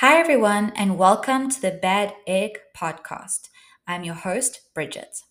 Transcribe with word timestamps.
Hi, 0.00 0.18
everyone, 0.18 0.74
and 0.76 0.98
welcome 0.98 1.48
to 1.48 1.58
the 1.58 1.70
Bad 1.70 2.14
Egg 2.26 2.58
Podcast. 2.76 3.48
I'm 3.88 4.04
your 4.04 4.14
host, 4.14 4.60
Bridget. 4.74 5.22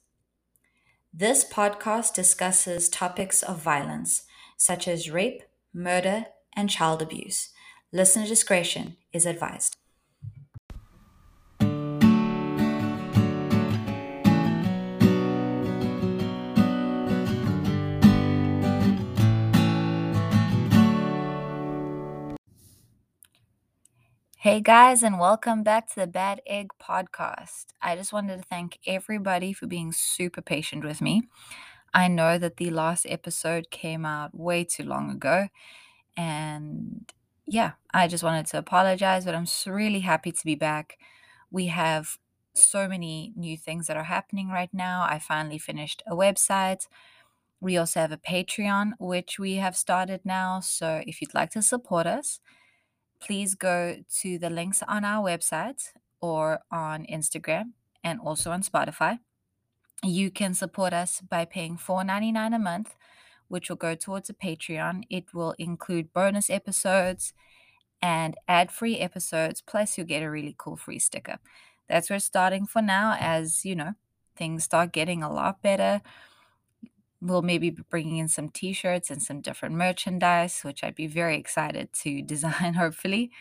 This 1.13 1.45
podcast 1.45 2.15
discusses 2.15 2.89
topics 2.89 3.43
of 3.43 3.61
violence, 3.61 4.23
such 4.57 4.87
as 4.87 5.11
rape, 5.11 5.43
murder, 5.71 6.25
and 6.53 6.67
child 6.67 7.03
abuse. 7.03 7.49
Listener 7.93 8.25
discretion 8.25 8.97
is 9.13 9.27
advised. 9.27 9.77
Hey 24.45 24.61
guys, 24.61 25.01
and 25.01 25.17
welcome 25.17 25.63
back 25.63 25.87
to 25.87 25.95
the 25.95 26.05
Bad 26.05 26.39
Egg 26.45 26.67
Podcast. 26.79 27.65
I 27.81 27.95
just 27.95 28.13
wanted 28.13 28.37
to 28.37 28.43
thank 28.43 28.77
everybody 28.85 29.53
for 29.53 29.65
being 29.65 29.91
super 29.91 30.39
patient 30.43 30.85
with 30.85 31.01
me. 31.01 31.23
I 31.95 32.07
know 32.09 32.37
that 32.37 32.57
the 32.57 32.69
last 32.69 33.07
episode 33.09 33.71
came 33.71 34.05
out 34.05 34.37
way 34.37 34.63
too 34.63 34.83
long 34.83 35.09
ago, 35.09 35.47
and 36.15 37.11
yeah, 37.47 37.71
I 37.91 38.07
just 38.07 38.23
wanted 38.23 38.45
to 38.45 38.59
apologize, 38.59 39.25
but 39.25 39.33
I'm 39.33 39.47
really 39.65 40.01
happy 40.01 40.31
to 40.31 40.45
be 40.45 40.53
back. 40.53 40.99
We 41.49 41.65
have 41.65 42.19
so 42.53 42.87
many 42.87 43.33
new 43.35 43.57
things 43.57 43.87
that 43.87 43.97
are 43.97 44.03
happening 44.03 44.49
right 44.49 44.71
now. 44.71 45.07
I 45.09 45.17
finally 45.17 45.57
finished 45.57 46.03
a 46.05 46.15
website. 46.15 46.87
We 47.59 47.77
also 47.77 47.99
have 47.99 48.11
a 48.11 48.17
Patreon, 48.17 48.91
which 48.99 49.39
we 49.39 49.55
have 49.55 49.75
started 49.75 50.21
now. 50.23 50.59
So 50.59 51.01
if 51.07 51.19
you'd 51.19 51.33
like 51.33 51.49
to 51.53 51.63
support 51.63 52.05
us, 52.05 52.39
please 53.25 53.55
go 53.55 53.97
to 54.21 54.37
the 54.37 54.49
links 54.49 54.83
on 54.87 55.03
our 55.03 55.23
website 55.25 55.93
or 56.21 56.59
on 56.71 57.05
Instagram 57.05 57.71
and 58.03 58.19
also 58.19 58.51
on 58.51 58.61
Spotify. 58.61 59.19
You 60.03 60.29
can 60.29 60.53
support 60.53 60.93
us 60.93 61.21
by 61.21 61.45
paying 61.45 61.77
$4.99 61.77 62.55
a 62.55 62.59
month, 62.59 62.95
which 63.47 63.69
will 63.69 63.77
go 63.77 63.95
towards 63.95 64.29
a 64.29 64.33
Patreon. 64.33 65.03
It 65.09 65.33
will 65.33 65.55
include 65.57 66.13
bonus 66.13 66.49
episodes 66.49 67.33
and 68.01 68.35
ad 68.47 68.71
free 68.71 68.99
episodes, 68.99 69.61
plus, 69.61 69.97
you'll 69.97 70.05
get 70.05 70.21
a 70.21 70.29
really 70.29 70.55
cool 70.57 70.75
free 70.77 70.99
sticker. 70.99 71.39
That's 71.89 72.09
where 72.09 72.19
starting 72.19 72.67
for 72.67 72.81
now, 72.81 73.15
as 73.19 73.65
you 73.65 73.75
know, 73.75 73.93
things 74.35 74.63
start 74.63 74.91
getting 74.91 75.23
a 75.23 75.31
lot 75.33 75.61
better. 75.63 76.01
We'll 77.25 77.41
maybe 77.41 77.71
be 77.71 77.81
bringing 77.89 78.17
in 78.17 78.27
some 78.27 78.49
t 78.49 78.71
shirts 78.73 79.09
and 79.09 79.21
some 79.21 79.41
different 79.41 79.75
merchandise, 79.75 80.61
which 80.63 80.83
I'd 80.83 80.95
be 80.95 81.07
very 81.07 81.37
excited 81.37 81.91
to 82.03 82.21
design, 82.33 82.75
hopefully. 82.75 83.31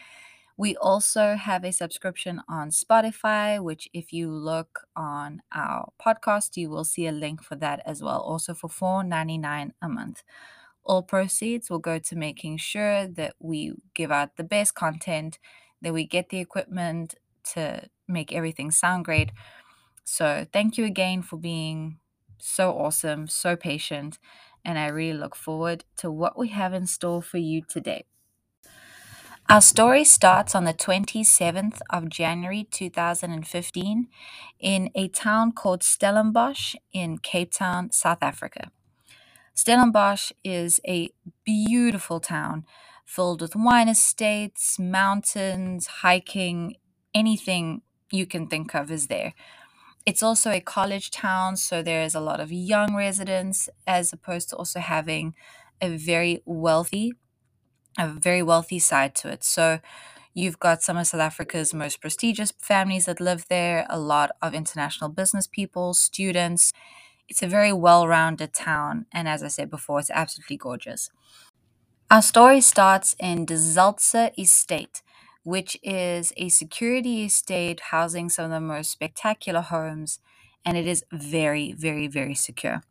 We 0.56 0.76
also 0.76 1.34
have 1.34 1.64
a 1.64 1.72
subscription 1.72 2.40
on 2.48 2.70
Spotify, 2.70 3.62
which, 3.62 3.88
if 3.92 4.12
you 4.12 4.30
look 4.30 4.86
on 4.96 5.42
our 5.52 5.90
podcast, 6.04 6.56
you 6.56 6.70
will 6.70 6.84
see 6.84 7.06
a 7.08 7.12
link 7.12 7.42
for 7.42 7.56
that 7.56 7.82
as 7.84 8.02
well, 8.02 8.20
also 8.20 8.54
for 8.54 8.70
$4.99 8.70 9.72
a 9.82 9.88
month. 9.88 10.22
All 10.84 11.02
proceeds 11.02 11.70
will 11.70 11.80
go 11.80 11.98
to 11.98 12.16
making 12.16 12.58
sure 12.58 13.08
that 13.08 13.34
we 13.40 13.74
give 13.94 14.12
out 14.12 14.36
the 14.36 14.44
best 14.44 14.74
content, 14.74 15.38
that 15.82 15.92
we 15.94 16.06
get 16.06 16.28
the 16.30 16.38
equipment 16.40 17.16
to 17.54 17.88
make 18.08 18.32
everything 18.32 18.70
sound 18.70 19.04
great. 19.04 19.32
So, 20.04 20.46
thank 20.52 20.78
you 20.78 20.84
again 20.84 21.22
for 21.22 21.38
being 21.38 21.98
so 22.44 22.72
awesome, 22.72 23.28
so 23.28 23.56
patient, 23.56 24.18
and 24.64 24.78
I 24.78 24.88
really 24.88 25.18
look 25.18 25.36
forward 25.36 25.84
to 25.98 26.10
what 26.10 26.38
we 26.38 26.48
have 26.48 26.74
in 26.74 26.86
store 26.86 27.22
for 27.22 27.38
you 27.38 27.62
today. 27.62 28.04
Our 29.48 29.60
story 29.60 30.04
starts 30.04 30.54
on 30.54 30.64
the 30.64 30.74
27th 30.74 31.80
of 31.90 32.08
January 32.08 32.66
2015 32.70 34.08
in 34.60 34.90
a 34.94 35.08
town 35.08 35.52
called 35.52 35.82
Stellenbosch 35.82 36.76
in 36.92 37.18
Cape 37.18 37.52
Town, 37.52 37.92
South 37.92 38.22
Africa. 38.22 38.70
Stellenbosch 39.54 40.32
is 40.44 40.80
a 40.86 41.10
beautiful 41.44 42.20
town 42.20 42.64
filled 43.06 43.42
with 43.42 43.56
wine 43.56 43.88
estates, 43.88 44.78
mountains, 44.78 45.86
hiking, 46.02 46.76
anything 47.14 47.82
you 48.10 48.26
can 48.26 48.48
think 48.48 48.74
of 48.74 48.90
is 48.90 49.08
there. 49.08 49.34
It's 50.06 50.22
also 50.22 50.50
a 50.50 50.60
college 50.60 51.10
town, 51.10 51.56
so 51.56 51.82
there's 51.82 52.14
a 52.14 52.20
lot 52.20 52.40
of 52.40 52.52
young 52.52 52.94
residents 52.94 53.68
as 53.86 54.12
opposed 54.12 54.50
to 54.50 54.56
also 54.56 54.80
having 54.80 55.34
a 55.80 55.88
very 55.96 56.42
wealthy 56.44 57.14
a 57.98 58.08
very 58.08 58.42
wealthy 58.42 58.78
side 58.78 59.14
to 59.16 59.28
it. 59.30 59.44
So 59.44 59.80
you've 60.34 60.58
got 60.60 60.82
some 60.82 60.96
of 60.96 61.06
South 61.08 61.20
Africa's 61.20 61.74
most 61.74 62.00
prestigious 62.00 62.52
families 62.60 63.06
that 63.06 63.20
live 63.20 63.46
there, 63.48 63.86
a 63.90 63.98
lot 64.00 64.32
of 64.42 64.54
international 64.54 65.10
business 65.10 65.46
people, 65.46 65.94
students. 65.94 66.72
It's 67.28 67.42
a 67.42 67.48
very 67.48 67.72
well 67.72 68.08
rounded 68.08 68.54
town. 68.54 69.06
And 69.12 69.28
as 69.28 69.42
I 69.42 69.48
said 69.48 69.70
before, 69.70 70.00
it's 70.00 70.10
absolutely 70.10 70.56
gorgeous. 70.58 71.10
Our 72.10 72.22
story 72.22 72.60
starts 72.60 73.14
in 73.18 73.44
De 73.44 73.54
Zalze 73.54 74.30
Estate, 74.38 75.02
which 75.44 75.78
is 75.82 76.32
a 76.36 76.48
security 76.50 77.26
estate 77.26 77.80
housing 77.92 78.28
some 78.28 78.46
of 78.46 78.52
the 78.52 78.60
most 78.60 78.90
spectacular 78.90 79.62
homes, 79.62 80.20
and 80.64 80.76
it 80.76 80.86
is 80.86 81.04
very, 81.12 81.72
very, 81.72 82.08
very 82.08 82.34
secure. 82.34 82.82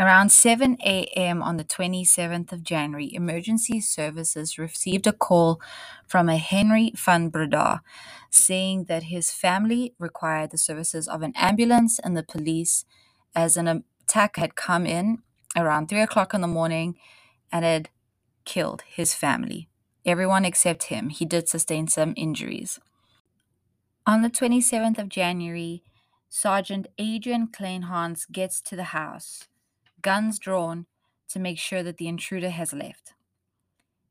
Around 0.00 0.30
7 0.30 0.78
a.m. 0.84 1.42
on 1.42 1.56
the 1.56 1.64
27th 1.64 2.52
of 2.52 2.62
January, 2.62 3.12
emergency 3.14 3.80
services 3.80 4.58
received 4.58 5.08
a 5.08 5.12
call 5.12 5.60
from 6.06 6.28
a 6.28 6.36
Henri 6.36 6.92
van 6.96 7.30
Breda 7.30 7.82
saying 8.30 8.84
that 8.84 9.04
his 9.04 9.32
family 9.32 9.94
required 9.98 10.52
the 10.52 10.58
services 10.58 11.08
of 11.08 11.22
an 11.22 11.32
ambulance 11.36 11.98
and 11.98 12.16
the 12.16 12.22
police 12.22 12.84
as 13.34 13.56
an 13.56 13.84
attack 14.04 14.36
had 14.36 14.54
come 14.54 14.86
in 14.86 15.18
around 15.56 15.88
3 15.88 16.00
o'clock 16.02 16.34
in 16.34 16.42
the 16.42 16.46
morning 16.46 16.96
and 17.50 17.64
had 17.64 17.88
killed 18.44 18.82
his 18.86 19.14
family. 19.14 19.67
Everyone 20.08 20.46
except 20.46 20.84
him. 20.84 21.10
He 21.10 21.26
did 21.26 21.48
sustain 21.48 21.86
some 21.86 22.14
injuries. 22.16 22.80
On 24.06 24.22
the 24.22 24.30
27th 24.30 24.98
of 24.98 25.10
January, 25.10 25.82
Sergeant 26.30 26.86
Adrian 26.96 27.48
Kleinhans 27.48 28.24
gets 28.32 28.62
to 28.62 28.74
the 28.74 28.84
house 28.84 29.48
guns 30.02 30.38
drawn, 30.38 30.86
to 31.28 31.38
make 31.38 31.58
sure 31.58 31.82
that 31.82 31.98
the 31.98 32.08
intruder 32.08 32.48
has 32.48 32.72
left. 32.72 33.12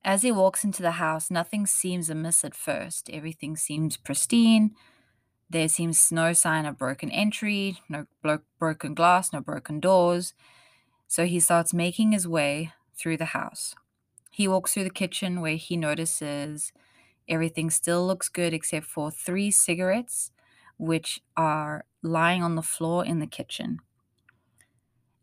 As 0.04 0.22
he 0.22 0.32
walks 0.32 0.64
into 0.64 0.84
the 0.84 0.92
house, 0.92 1.32
nothing 1.32 1.66
seems 1.66 2.10
amiss 2.10 2.44
at 2.44 2.56
first. 2.56 3.10
Everything 3.12 3.58
seems 3.58 3.98
pristine. 3.98 4.76
There 5.50 5.68
seems 5.68 6.12
no 6.12 6.34
sign 6.34 6.66
of 6.66 6.78
broken 6.78 7.10
entry, 7.10 7.80
no 7.90 8.06
blo- 8.22 8.42
broken 8.60 8.94
glass, 8.94 9.34
no 9.34 9.42
broken 9.42 9.80
doors. 9.80 10.34
So 11.08 11.26
he 11.26 11.40
starts 11.40 11.74
making 11.74 12.12
his 12.12 12.28
way 12.28 12.74
through 12.96 13.18
the 13.18 13.26
house. 13.26 13.74
He 14.38 14.48
walks 14.48 14.72
through 14.72 14.84
the 14.84 14.92
kitchen 14.92 15.42
where 15.42 15.56
he 15.56 15.76
notices 15.76 16.72
everything 17.28 17.72
still 17.72 18.06
looks 18.06 18.30
good 18.30 18.54
except 18.54 18.86
for 18.86 19.10
three 19.10 19.50
cigarettes, 19.50 20.30
which 20.78 21.22
are 21.36 21.86
lying 22.04 22.44
on 22.44 22.54
the 22.54 22.62
floor 22.62 23.04
in 23.04 23.18
the 23.18 23.26
kitchen. 23.26 23.80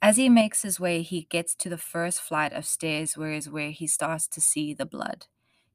As 0.02 0.16
he 0.16 0.28
makes 0.28 0.62
his 0.62 0.80
way, 0.80 1.02
he 1.02 1.28
gets 1.30 1.54
to 1.54 1.68
the 1.68 1.78
first 1.78 2.20
flight 2.20 2.52
of 2.52 2.66
stairs, 2.66 3.16
where 3.16 3.30
is 3.30 3.48
where 3.48 3.70
he 3.70 3.86
starts 3.86 4.26
to 4.26 4.40
see 4.40 4.74
the 4.74 4.84
blood. 4.84 5.26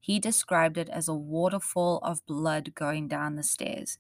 He 0.02 0.20
described 0.20 0.78
it 0.78 0.90
as 0.90 1.08
a 1.08 1.16
waterfall 1.16 2.00
of 2.00 2.26
blood 2.26 2.76
going 2.76 3.08
down 3.08 3.38
the 3.38 3.44
stairs. 3.44 3.98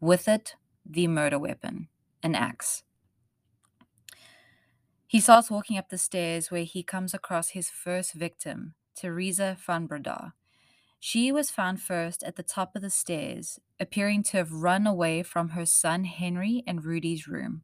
With 0.00 0.28
it, 0.28 0.56
the 0.84 1.08
murder 1.08 1.38
weapon, 1.38 1.88
an 2.22 2.34
axe. 2.34 2.82
He 5.10 5.18
starts 5.18 5.50
walking 5.50 5.76
up 5.76 5.88
the 5.88 5.98
stairs 5.98 6.52
where 6.52 6.62
he 6.62 6.84
comes 6.84 7.12
across 7.14 7.48
his 7.48 7.68
first 7.68 8.12
victim, 8.14 8.74
Teresa 8.94 9.56
van 9.66 9.86
Breda. 9.86 10.34
She 11.00 11.32
was 11.32 11.50
found 11.50 11.82
first 11.82 12.22
at 12.22 12.36
the 12.36 12.44
top 12.44 12.76
of 12.76 12.82
the 12.82 12.90
stairs, 12.90 13.58
appearing 13.80 14.22
to 14.22 14.36
have 14.36 14.52
run 14.52 14.86
away 14.86 15.24
from 15.24 15.48
her 15.48 15.66
son 15.66 16.04
Henri 16.04 16.62
and 16.64 16.84
Rudi's 16.84 17.26
room. 17.26 17.62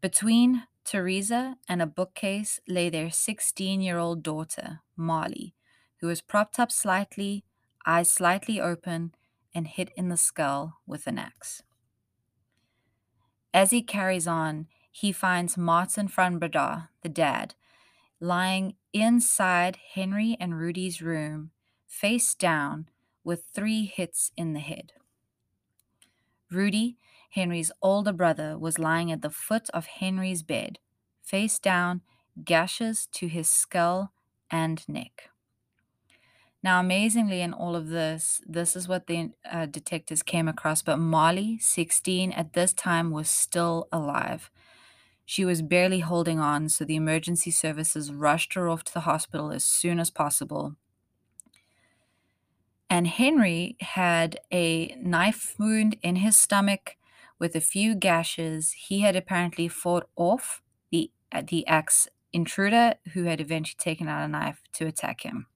Between 0.00 0.62
Teresa 0.82 1.56
and 1.68 1.82
a 1.82 1.86
bookcase 1.86 2.58
lay 2.66 2.88
their 2.88 3.10
16 3.10 3.82
year 3.82 3.98
old 3.98 4.22
daughter, 4.22 4.80
Molly, 4.96 5.54
who 6.00 6.06
was 6.06 6.22
propped 6.22 6.58
up 6.58 6.72
slightly, 6.72 7.44
eyes 7.84 8.10
slightly 8.10 8.58
open, 8.58 9.14
and 9.54 9.66
hit 9.66 9.90
in 9.94 10.08
the 10.08 10.16
skull 10.16 10.80
with 10.86 11.06
an 11.06 11.18
axe. 11.18 11.62
As 13.52 13.72
he 13.72 13.82
carries 13.82 14.26
on, 14.26 14.68
he 14.92 15.10
finds 15.10 15.56
van 15.56 16.38
Breda, 16.38 16.90
the 17.02 17.08
dad, 17.08 17.54
lying 18.20 18.76
inside 18.92 19.78
Henri 19.94 20.36
and 20.38 20.58
Rudi's 20.58 21.02
room, 21.02 21.50
face 21.86 22.34
down, 22.34 22.88
with 23.24 23.44
three 23.54 23.86
hits 23.86 24.30
in 24.36 24.52
the 24.52 24.60
head. 24.60 24.92
Rudi 26.50 26.96
Henri's 27.30 27.72
older 27.80 28.12
brother 28.12 28.58
was 28.58 28.78
lying 28.78 29.10
at 29.10 29.22
the 29.22 29.30
foot 29.30 29.70
of 29.70 29.86
Henri's 29.86 30.42
bed, 30.42 30.78
face 31.22 31.58
down, 31.58 32.02
gashes 32.44 33.08
to 33.12 33.26
his 33.26 33.48
skull 33.48 34.12
and 34.50 34.86
neck. 34.86 35.30
Now, 36.62 36.78
amazingly, 36.78 37.40
in 37.40 37.54
all 37.54 37.74
of 37.74 37.88
this, 37.88 38.42
this 38.46 38.76
is 38.76 38.86
what 38.86 39.06
the 39.06 39.30
uh, 39.50 39.66
detectives 39.66 40.22
came 40.22 40.46
across. 40.46 40.82
But 40.82 40.98
Molly, 40.98 41.58
16, 41.58 42.32
at 42.32 42.52
this 42.52 42.72
time 42.72 43.10
was 43.10 43.28
still 43.28 43.88
alive. 43.90 44.50
She 45.24 45.44
was 45.44 45.62
barely 45.62 46.00
holding 46.00 46.40
on, 46.40 46.68
so 46.68 46.84
the 46.84 46.96
emergency 46.96 47.50
services 47.50 48.12
rushed 48.12 48.54
her 48.54 48.68
off 48.68 48.84
to 48.84 48.94
the 48.94 49.00
hospital 49.00 49.50
as 49.50 49.64
soon 49.64 49.98
as 49.98 50.10
possible. 50.10 50.76
And 52.90 53.06
Henri 53.06 53.76
had 53.80 54.38
a 54.52 54.94
knife 55.00 55.54
wound 55.58 55.96
in 56.02 56.16
his 56.16 56.38
stomach 56.38 56.96
with 57.38 57.56
a 57.56 57.60
few 57.60 57.94
gashes. 57.94 58.72
He 58.72 59.00
had 59.00 59.16
apparently 59.16 59.68
fought 59.68 60.08
off 60.16 60.60
the, 60.90 61.10
the 61.48 61.66
ex 61.66 62.08
intruder 62.32 62.94
who 63.14 63.24
had 63.24 63.40
eventually 63.40 63.78
taken 63.78 64.08
out 64.08 64.24
a 64.24 64.28
knife 64.28 64.62
to 64.74 64.86
attack 64.86 65.22
him. 65.22 65.46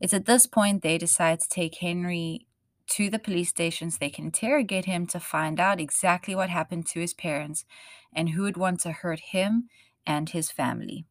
It's 0.00 0.14
at 0.14 0.26
this 0.26 0.46
point 0.46 0.82
they 0.82 0.98
decide 0.98 1.40
to 1.40 1.48
take 1.48 1.82
Henri 1.82 2.46
to 2.88 3.08
the 3.08 3.20
police 3.20 3.50
stations. 3.50 3.98
They 3.98 4.10
can 4.10 4.26
interrogate 4.26 4.86
him 4.86 5.06
to 5.06 5.20
find 5.20 5.60
out 5.60 5.80
exactly 5.80 6.34
what 6.34 6.50
happened 6.50 6.86
to 6.88 7.00
his 7.00 7.14
parents 7.14 7.64
and 8.12 8.30
who 8.30 8.42
would 8.42 8.56
want 8.56 8.80
to 8.80 8.92
hurt 8.92 9.20
him 9.20 9.68
and 10.06 10.30
his 10.30 10.50
family. 10.50 11.06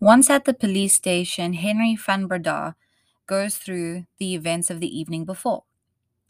Once 0.00 0.30
at 0.30 0.46
the 0.46 0.54
police 0.54 0.94
station, 0.94 1.54
Henri 1.54 1.94
van 1.94 2.26
Breda 2.26 2.74
goes 3.26 3.56
through 3.56 4.06
the 4.18 4.34
events 4.34 4.70
of 4.70 4.80
the 4.80 4.98
evening 4.98 5.24
before. 5.24 5.64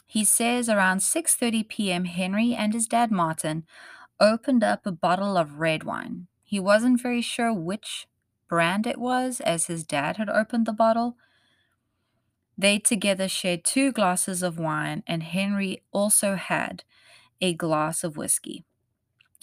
He 0.07 0.25
says 0.25 0.69
around 0.69 1.01
6:30 1.01 1.69
p.m. 1.69 2.05
Henri 2.05 2.55
and 2.55 2.75
his 2.75 2.87
dad 2.89 3.11
Martin 3.13 3.65
opened 4.21 4.65
up 4.65 4.87
a 4.87 4.93
bottle 4.93 5.37
of 5.37 5.61
red 5.61 5.85
wine. 5.85 6.27
He 6.45 6.61
wasn't 6.61 7.01
very 7.01 7.23
sure 7.23 7.53
which 7.55 8.07
brand 8.49 8.87
it 8.87 8.99
was 8.99 9.41
as 9.41 9.67
his 9.67 9.85
dad 9.85 10.17
had 10.17 10.29
opened 10.29 10.67
the 10.67 10.73
bottle. 10.73 11.17
They 12.59 12.79
together 12.79 13.29
shared 13.29 13.65
two 13.65 13.93
glasses 13.93 14.43
of 14.43 14.59
wine 14.59 15.03
and 15.07 15.23
Henri 15.23 15.83
also 15.93 16.37
had 16.37 16.85
a 17.41 17.55
glass 17.55 18.05
of 18.05 18.17
whiskey. 18.17 18.65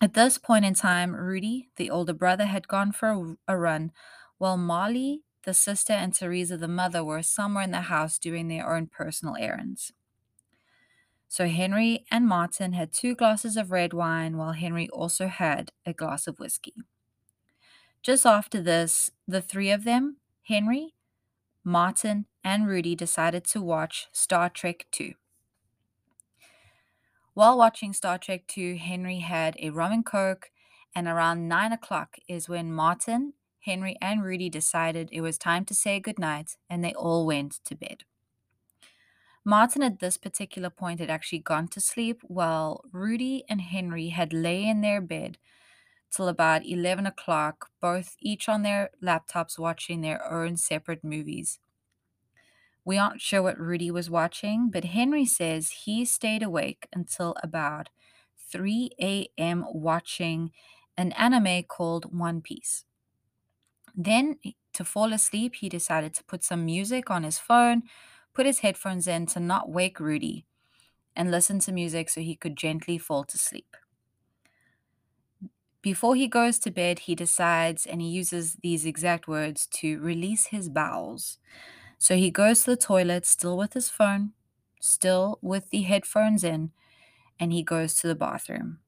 At 0.01 0.13
this 0.13 0.37
point 0.37 0.65
in 0.65 0.75
time, 0.75 1.15
Rudi, 1.15 1.69
the 1.75 1.89
older 1.89 2.13
brother, 2.13 2.45
had 2.45 2.67
gone 2.67 2.91
for 2.91 3.35
a 3.47 3.57
run, 3.57 3.91
while 4.37 4.57
Molly, 4.57 5.23
the 5.43 5.53
sister, 5.53 5.93
and 5.93 6.13
Teresa, 6.13 6.57
the 6.57 6.67
mother, 6.67 7.03
were 7.03 7.23
somewhere 7.23 7.63
in 7.63 7.71
the 7.71 7.81
house 7.81 8.19
doing 8.19 8.47
their 8.47 8.71
own 8.71 8.87
personal 8.87 9.35
errands. 9.39 9.93
So 11.27 11.45
Henri 11.45 12.05
and 12.11 12.27
Martin 12.27 12.73
had 12.73 12.93
two 12.93 13.15
glasses 13.15 13.57
of 13.57 13.71
red 13.71 13.91
wine, 13.91 14.37
while 14.37 14.53
Henri 14.53 14.87
also 14.89 15.27
had 15.27 15.71
a 15.85 15.93
glass 15.93 16.27
of 16.27 16.39
whiskey. 16.39 16.75
Just 18.03 18.25
after 18.25 18.61
this, 18.61 19.11
the 19.27 19.41
three 19.41 19.71
of 19.71 19.83
them, 19.83 20.17
Henri, 20.47 20.93
Martin, 21.63 22.27
and 22.43 22.67
Rudi, 22.67 22.95
decided 22.95 23.43
to 23.45 23.61
watch 23.61 24.07
Star 24.13 24.49
Trek 24.49 24.85
II. 24.99 25.15
While 27.37 27.55
watching 27.55 27.93
Star 27.93 28.17
Trek 28.17 28.51
II, 28.57 28.77
Henri 28.77 29.19
had 29.19 29.57
a 29.59 29.69
rum 29.69 29.91
and 29.91 30.03
coke, 30.03 30.49
and 30.95 31.07
around 31.07 31.47
9 31.47 31.71
o'clock 31.71 32.15
is 32.27 32.49
when 32.49 32.73
Martin, 32.73 33.33
Henri, 33.63 33.95
and 34.01 34.23
Rudi 34.23 34.49
decided 34.49 35.07
it 35.11 35.21
was 35.21 35.37
time 35.37 35.63
to 35.65 35.75
say 35.75 35.99
goodnight, 35.99 36.57
and 36.67 36.83
they 36.83 36.95
all 36.95 37.27
went 37.27 37.59
to 37.65 37.75
bed. 37.75 38.05
Martin, 39.45 39.83
at 39.83 39.99
this 39.99 40.17
particular 40.17 40.71
point, 40.71 40.99
had 40.99 41.11
actually 41.11 41.37
gone 41.37 41.67
to 41.67 41.79
sleep, 41.79 42.21
while 42.23 42.83
Rudi 42.91 43.43
and 43.47 43.61
Henri 43.61 44.09
had 44.09 44.33
lay 44.33 44.67
in 44.67 44.81
their 44.81 44.99
bed 44.99 45.37
till 46.09 46.27
about 46.27 46.65
11 46.65 47.05
o'clock, 47.05 47.69
both 47.79 48.15
each 48.19 48.49
on 48.49 48.63
their 48.63 48.89
laptops 48.99 49.59
watching 49.59 50.01
their 50.01 50.27
own 50.27 50.57
separate 50.57 51.03
movies. 51.03 51.59
We 52.87 52.97
aren't 52.97 53.19
sure 53.19 53.43
what 53.43 53.59
Rudi 53.59 53.91
was 53.91 54.09
watching, 54.09 54.69
but 54.71 54.85
Henri 54.85 55.25
says 55.25 55.83
he 55.83 56.05
stayed 56.05 56.41
awake 56.41 56.87
until 56.93 57.35
about 57.43 57.89
3 58.49 58.91
a.m. 59.01 59.65
watching 59.67 60.51
an 60.95 61.11
anime 61.11 61.63
called 61.63 62.17
One 62.17 62.41
Piece. 62.41 62.85
Then, 63.93 64.37
to 64.71 64.85
fall 64.85 65.11
asleep, 65.11 65.55
he 65.55 65.67
decided 65.67 66.13
to 66.13 66.23
put 66.23 66.45
some 66.45 66.63
music 66.63 67.11
on 67.11 67.23
his 67.23 67.37
phone, 67.37 67.83
put 68.33 68.45
his 68.45 68.59
headphones 68.59 69.05
in 69.05 69.25
to 69.25 69.41
not 69.41 69.69
wake 69.69 69.99
Rudi, 69.99 70.45
and 71.13 71.29
listen 71.29 71.59
to 71.59 71.73
music 71.73 72.07
so 72.07 72.21
he 72.21 72.37
could 72.37 72.55
gently 72.55 72.97
fall 72.97 73.25
to 73.25 73.37
sleep. 73.37 73.75
Before 75.81 76.15
he 76.15 76.29
goes 76.29 76.57
to 76.59 76.71
bed, 76.71 76.99
he 76.99 77.15
decides 77.15 77.85
and 77.85 78.01
he 78.01 78.07
uses 78.07 78.55
these 78.63 78.85
exact 78.85 79.27
words 79.27 79.67
to 79.73 79.99
release 79.99 80.47
his 80.47 80.69
bowels. 80.69 81.37
So 81.97 82.15
he 82.15 82.31
goes 82.31 82.63
to 82.63 82.71
the 82.71 82.77
toilet, 82.77 83.25
still 83.25 83.57
with 83.57 83.73
his 83.73 83.89
phone, 83.89 84.33
still 84.79 85.39
with 85.41 85.69
the 85.69 85.83
headphones 85.83 86.43
in, 86.43 86.71
and 87.39 87.51
he 87.51 87.63
goes 87.63 87.95
to 87.95 88.07
the 88.07 88.15
bathroom. 88.15 88.79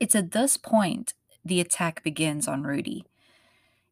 It's 0.00 0.14
at 0.14 0.32
this 0.32 0.56
point 0.56 1.14
the 1.44 1.60
attack 1.60 2.02
begins 2.02 2.46
on 2.46 2.62
Rudi. 2.62 3.04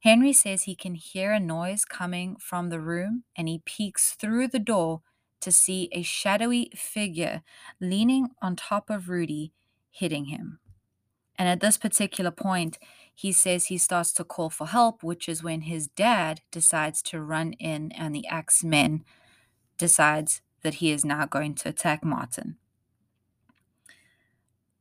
Henri 0.05 0.33
says 0.33 0.63
he 0.63 0.77
can 0.77 0.95
hear 0.95 1.33
a 1.33 1.41
noise 1.41 1.85
coming 1.85 2.37
from 2.37 2.69
the 2.69 2.81
room 2.81 3.25
and 3.37 3.49
he 3.49 3.63
peeks 3.65 4.13
through 4.13 4.49
the 4.49 4.59
door 4.61 5.03
to 5.41 5.51
see 5.51 5.89
a 5.93 6.03
shadowy 6.03 6.71
figure 6.75 7.43
leaning 7.81 8.29
on 8.41 8.57
top 8.57 8.89
of 8.89 9.09
Rudi, 9.09 9.53
hitting 9.91 10.27
him. 10.27 10.61
And 11.39 11.49
at 11.49 11.61
this 11.61 11.77
particular 11.77 12.31
point, 12.31 12.79
he 13.19 13.33
says 13.33 13.67
he 13.67 13.79
starts 13.79 14.13
to 14.13 14.25
call 14.25 14.51
for 14.51 14.67
help, 14.67 15.03
which 15.03 15.27
is 15.27 15.43
when 15.43 15.63
his 15.63 15.89
dad 15.89 16.43
decides 16.53 17.01
to 17.01 17.21
run 17.21 17.55
in 17.55 17.91
and 17.93 18.15
the 18.15 18.27
Axe 18.27 18.63
Men 18.63 19.05
decides 19.79 20.43
that 20.63 20.75
he 20.75 20.91
is 20.91 21.03
now 21.03 21.25
going 21.25 21.55
to 21.55 21.71
attack 21.71 22.05
Martin. 22.05 22.59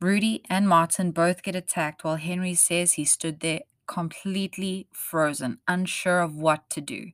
Rudi 0.02 0.44
and 0.50 0.68
Martin 0.68 1.12
both 1.12 1.44
get 1.44 1.56
attacked 1.56 2.04
while 2.04 2.18
Henri 2.18 2.56
says 2.56 2.94
he 2.94 3.06
stood 3.06 3.40
there 3.40 3.62
completely 3.88 4.90
frozen, 4.92 5.60
unsure 5.66 6.20
of 6.20 6.36
what 6.36 6.70
to 6.72 6.81
do. 6.81 7.12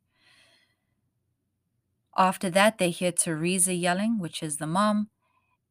After 2.18 2.50
that, 2.50 2.80
they 2.80 2.90
hear 2.90 3.12
Teresa 3.12 3.76
yelling, 3.76 4.18
which 4.18 4.42
is 4.42 4.58
the 4.58 4.66
mom, 4.66 5.10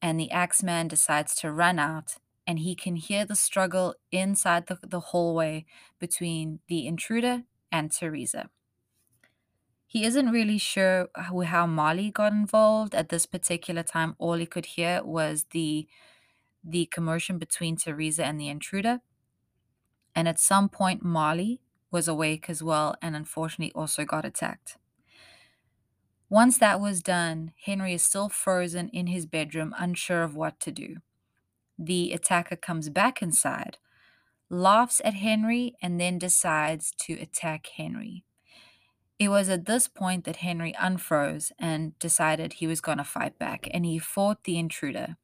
and 0.01 0.19
the 0.19 0.31
Axeman 0.31 0.87
decides 0.87 1.35
to 1.37 1.51
run 1.51 1.81
out 1.81 2.19
and 2.51 2.59
he 2.59 2.75
can 2.75 2.97
hear 2.97 3.25
the 3.25 3.37
struggle 3.37 3.95
inside 4.11 4.67
the, 4.67 4.77
the 4.83 4.99
hallway 4.99 5.65
between 6.01 6.59
the 6.67 6.85
intruder 6.85 7.45
and 7.71 7.93
Teresa. 7.93 8.51
He 9.87 10.03
isn't 10.05 10.31
really 10.33 10.59
sure 10.59 11.11
how, 11.15 11.67
Molly 11.69 12.11
got 12.11 12.33
involved 12.33 12.93
at 12.93 13.09
this 13.09 13.25
particular 13.25 13.85
time. 13.85 14.17
All 14.19 14.35
he 14.35 14.47
could 14.47 14.67
hear 14.67 15.05
was 15.05 15.45
the 15.53 15.87
the 16.65 16.87
commotion 16.87 17.39
between 17.39 17.77
Teresa 17.77 18.25
and 18.25 18.41
the 18.41 18.49
intruder. 18.49 19.01
And 20.15 20.29
at 20.29 20.39
some 20.41 20.69
point, 20.69 21.05
Molly 21.05 21.63
was 21.91 22.09
awake 22.09 22.51
as 22.51 22.63
well 22.65 22.97
and 23.03 23.15
unfortunately 23.17 23.73
also 23.75 24.05
got 24.05 24.25
attacked. 24.25 24.77
Once 26.29 26.59
that 26.59 26.81
was 26.81 27.01
done, 27.03 27.53
Henri 27.67 27.93
is 27.95 28.03
still 28.03 28.29
frozen 28.29 28.89
in 28.89 29.07
his 29.07 29.27
bedroom, 29.27 29.75
unsure 29.79 30.23
of 30.25 30.35
what 30.35 30.59
to 30.61 30.73
do 30.73 30.97
the 31.81 32.13
attacker 32.13 32.57
comes 32.57 32.91
back 32.91 33.23
inside, 33.23 33.79
laughs 34.51 35.01
at 35.05 35.15
Henri, 35.15 35.75
and 35.81 35.99
then 35.99 36.19
decides 36.19 36.93
to 37.01 37.15
attack 37.15 37.69
Henri. 37.79 38.25
It 39.19 39.29
was 39.29 39.49
at 39.49 39.67
this 39.67 39.89
point 39.89 40.25
that 40.25 40.37
Henri 40.37 40.75
unfroze 40.75 41.53
and 41.59 41.99
decided 41.99 42.55
he 42.55 42.67
was 42.67 42.81
going 42.81 42.99
to 42.99 43.05
fight 43.05 43.39
back, 43.39 43.69
and 43.73 43.87
he 43.87 43.99
fought 43.99 44.45
the 44.45 44.59
intruder. 44.59 45.17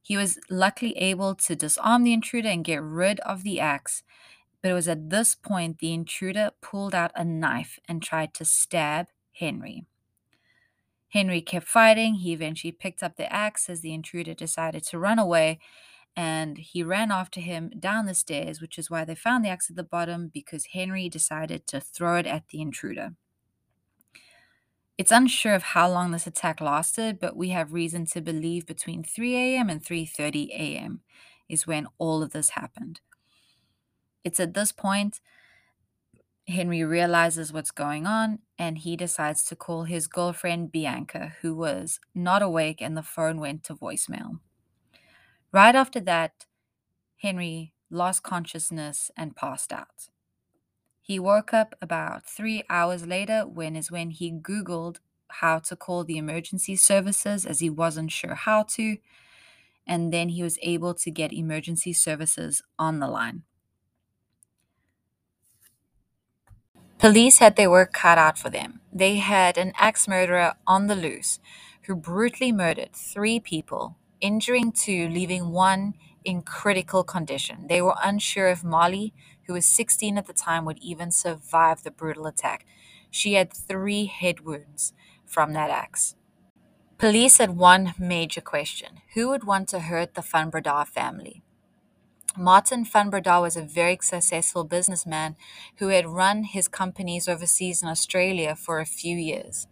He 0.00 0.16
was 0.16 0.38
luckily 0.48 0.96
able 0.96 1.34
to 1.34 1.56
disarm 1.56 2.04
the 2.04 2.12
intruder 2.12 2.48
and 2.48 2.64
get 2.64 2.82
rid 2.82 3.20
of 3.20 3.42
the 3.42 3.60
axe, 3.60 4.02
but 4.62 4.70
it 4.70 4.74
was 4.74 4.88
at 4.88 5.10
this 5.10 5.34
point 5.34 5.78
the 5.78 5.92
intruder 5.92 6.50
pulled 6.60 6.94
out 6.94 7.12
a 7.14 7.24
knife 7.24 7.78
and 7.88 8.02
tried 8.02 8.34
to 8.34 8.44
stab 8.44 9.08
Henri. 9.40 9.84
Henri 11.12 11.40
kept 11.40 11.66
fighting. 11.66 12.14
He 12.14 12.32
eventually 12.32 12.72
picked 12.72 13.02
up 13.02 13.16
the 13.16 13.32
axe 13.32 13.68
as 13.68 13.80
the 13.80 13.94
intruder 13.94 14.34
decided 14.34 14.84
to 14.84 14.98
run 14.98 15.18
away. 15.18 15.58
And 16.16 16.58
he 16.58 16.82
ran 16.82 17.10
after 17.10 17.40
him 17.40 17.70
down 17.78 18.06
the 18.06 18.14
stairs, 18.14 18.60
which 18.60 18.78
is 18.78 18.90
why 18.90 19.04
they 19.04 19.14
found 19.14 19.44
the 19.44 19.50
axe 19.50 19.70
at 19.70 19.76
the 19.76 19.84
bottom 19.84 20.30
because 20.32 20.68
Henri 20.74 21.08
decided 21.08 21.66
to 21.68 21.80
throw 21.80 22.16
it 22.16 22.26
at 22.26 22.48
the 22.48 22.60
intruder. 22.60 23.14
It's 24.98 25.12
unsure 25.12 25.54
of 25.54 25.62
how 25.62 25.88
long 25.88 26.10
this 26.10 26.26
attack 26.26 26.60
lasted, 26.60 27.20
but 27.20 27.36
we 27.36 27.50
have 27.50 27.72
reason 27.72 28.04
to 28.06 28.20
believe 28.20 28.66
between 28.66 29.04
3 29.04 29.36
a.m. 29.36 29.70
and 29.70 29.80
3:30 29.80 30.48
a.m. 30.50 31.02
is 31.48 31.68
when 31.68 31.86
all 31.98 32.20
of 32.20 32.32
this 32.32 32.50
happened. 32.50 33.00
It's 34.24 34.40
at 34.40 34.54
this 34.54 34.72
point 34.72 35.20
Henri 36.48 36.82
realizes 36.82 37.52
what's 37.52 37.70
going 37.70 38.06
on 38.06 38.38
and 38.58 38.78
he 38.78 38.96
decides 38.96 39.44
to 39.44 39.56
call 39.56 39.84
his 39.84 40.06
girlfriend 40.06 40.72
Bianca, 40.72 41.34
who 41.42 41.54
was 41.54 42.00
not 42.14 42.42
awake, 42.42 42.80
and 42.80 42.96
the 42.96 43.02
phone 43.02 43.38
went 43.38 43.64
to 43.64 43.74
voicemail. 43.74 44.40
Right 45.52 45.74
after 45.74 46.00
that, 46.00 46.46
Henri 47.22 47.74
lost 47.90 48.22
consciousness 48.22 49.10
and 49.16 49.36
passed 49.36 49.72
out. 49.72 50.08
He 51.02 51.18
woke 51.18 51.52
up 51.52 51.74
about 51.82 52.26
three 52.26 52.62
hours 52.70 53.06
later 53.06 53.46
when 53.46 53.76
is 53.76 53.90
when 53.90 54.10
he 54.10 54.32
Googled 54.32 54.96
how 55.28 55.58
to 55.58 55.76
call 55.76 56.04
the 56.04 56.16
emergency 56.16 56.76
services 56.76 57.44
as 57.44 57.60
he 57.60 57.68
wasn't 57.68 58.10
sure 58.10 58.34
how 58.34 58.62
to. 58.62 58.96
And 59.86 60.12
then 60.12 60.30
he 60.30 60.42
was 60.42 60.58
able 60.62 60.94
to 60.94 61.10
get 61.10 61.32
emergency 61.32 61.92
services 61.92 62.62
on 62.78 63.00
the 63.00 63.08
line. 63.08 63.42
Police 66.98 67.38
had 67.38 67.54
their 67.54 67.70
work 67.70 67.92
cut 67.92 68.18
out 68.18 68.36
for 68.36 68.50
them. 68.50 68.80
They 68.92 69.16
had 69.18 69.56
an 69.56 69.72
axe 69.76 70.08
murderer 70.08 70.54
on 70.66 70.88
the 70.88 70.96
loose 70.96 71.38
who 71.82 71.94
brutally 71.94 72.50
murdered 72.50 72.92
three 72.92 73.38
people, 73.38 73.96
injuring 74.20 74.72
two, 74.72 75.08
leaving 75.08 75.50
one 75.50 75.94
in 76.24 76.42
critical 76.42 77.04
condition. 77.04 77.66
They 77.68 77.80
were 77.80 77.94
unsure 78.02 78.48
if 78.48 78.64
Molly, 78.64 79.14
who 79.46 79.52
was 79.52 79.64
16 79.64 80.18
at 80.18 80.26
the 80.26 80.32
time, 80.32 80.64
would 80.64 80.78
even 80.78 81.12
survive 81.12 81.84
the 81.84 81.92
brutal 81.92 82.26
attack. 82.26 82.66
She 83.12 83.34
had 83.34 83.52
three 83.52 84.06
head 84.06 84.40
wounds 84.40 84.92
from 85.24 85.52
that 85.52 85.70
axe. 85.70 86.16
Police 86.98 87.38
had 87.38 87.56
one 87.56 87.94
major 87.96 88.40
question 88.40 89.02
who 89.14 89.28
would 89.28 89.44
want 89.44 89.68
to 89.68 89.78
hurt 89.78 90.14
the 90.14 90.22
Van 90.22 90.50
Breda 90.50 90.84
family? 90.84 91.44
Martin 92.38 92.84
van 92.84 93.10
was 93.10 93.56
a 93.56 93.62
very 93.62 93.98
successful 94.00 94.62
businessman 94.62 95.34
who 95.78 95.88
had 95.88 96.06
run 96.06 96.44
his 96.44 96.68
companies 96.68 97.26
overseas 97.26 97.82
in 97.82 97.88
Australia 97.88 98.54
for 98.54 98.78
a 98.78 98.86
few 98.86 99.16
years. 99.16 99.66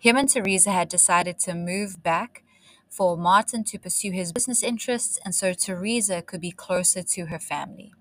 Him 0.00 0.16
and 0.16 0.28
Teresa 0.28 0.72
had 0.72 0.88
decided 0.88 1.38
to 1.40 1.54
move 1.54 2.02
back 2.02 2.42
for 2.88 3.16
Martin 3.16 3.62
to 3.62 3.78
pursue 3.78 4.10
his 4.10 4.32
business 4.32 4.64
interests 4.64 5.20
and 5.24 5.32
so 5.32 5.54
Teresa 5.54 6.22
could 6.22 6.40
be 6.40 6.50
closer 6.50 7.04
to 7.04 7.26
her 7.26 7.38
family. 7.38 7.92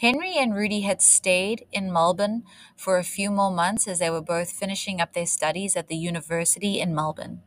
Henri 0.00 0.34
and 0.38 0.54
Rudi 0.54 0.80
had 0.80 1.02
stayed 1.02 1.66
in 1.72 1.92
Melbourne 1.92 2.44
for 2.76 2.96
a 2.96 3.04
few 3.04 3.30
more 3.30 3.50
months 3.50 3.86
as 3.86 3.98
they 3.98 4.08
were 4.08 4.22
both 4.22 4.50
finishing 4.50 5.02
up 5.02 5.12
their 5.12 5.26
studies 5.26 5.76
at 5.76 5.88
the 5.88 5.96
university 5.96 6.80
in 6.80 6.94
Melbourne. 6.94 7.42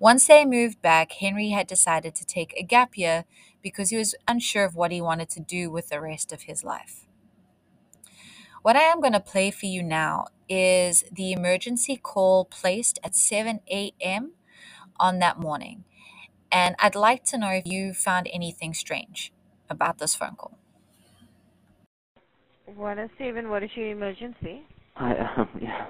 Once 0.00 0.26
they 0.26 0.44
moved 0.44 0.82
back, 0.82 1.22
Henri 1.22 1.50
had 1.50 1.68
decided 1.68 2.12
to 2.12 2.26
take 2.26 2.52
a 2.56 2.64
gap 2.64 2.98
year 2.98 3.24
because 3.62 3.90
he 3.90 3.96
was 3.96 4.14
unsure 4.26 4.64
of 4.64 4.74
what 4.74 4.90
he 4.90 5.00
wanted 5.00 5.30
to 5.30 5.40
do 5.40 5.70
with 5.70 5.88
the 5.88 6.00
rest 6.00 6.32
of 6.32 6.42
his 6.42 6.64
life. 6.64 7.06
What 8.62 8.76
I 8.76 8.82
am 8.82 9.00
going 9.00 9.12
to 9.12 9.20
play 9.20 9.50
for 9.50 9.66
you 9.66 9.82
now 9.82 10.26
is 10.48 11.04
the 11.10 11.32
emergency 11.32 11.96
call 11.96 12.44
placed 12.44 12.98
at 13.02 13.14
7 13.14 13.60
a.m. 13.70 14.32
on 15.00 15.18
that 15.18 15.38
morning. 15.38 15.84
And 16.50 16.76
I'd 16.78 16.94
like 16.94 17.24
to 17.24 17.38
know 17.38 17.50
if 17.50 17.66
you 17.66 17.92
found 17.92 18.28
anything 18.32 18.74
strange 18.74 19.32
about 19.68 19.98
this 19.98 20.14
phone 20.14 20.36
call. 20.36 20.58
What 22.76 22.98
is 22.98 23.10
Steven? 23.16 23.50
What 23.50 23.62
is 23.62 23.70
your 23.74 23.90
emergency? 23.90 24.62
I 24.96 25.16
um 25.16 25.48
yeah. 25.60 25.86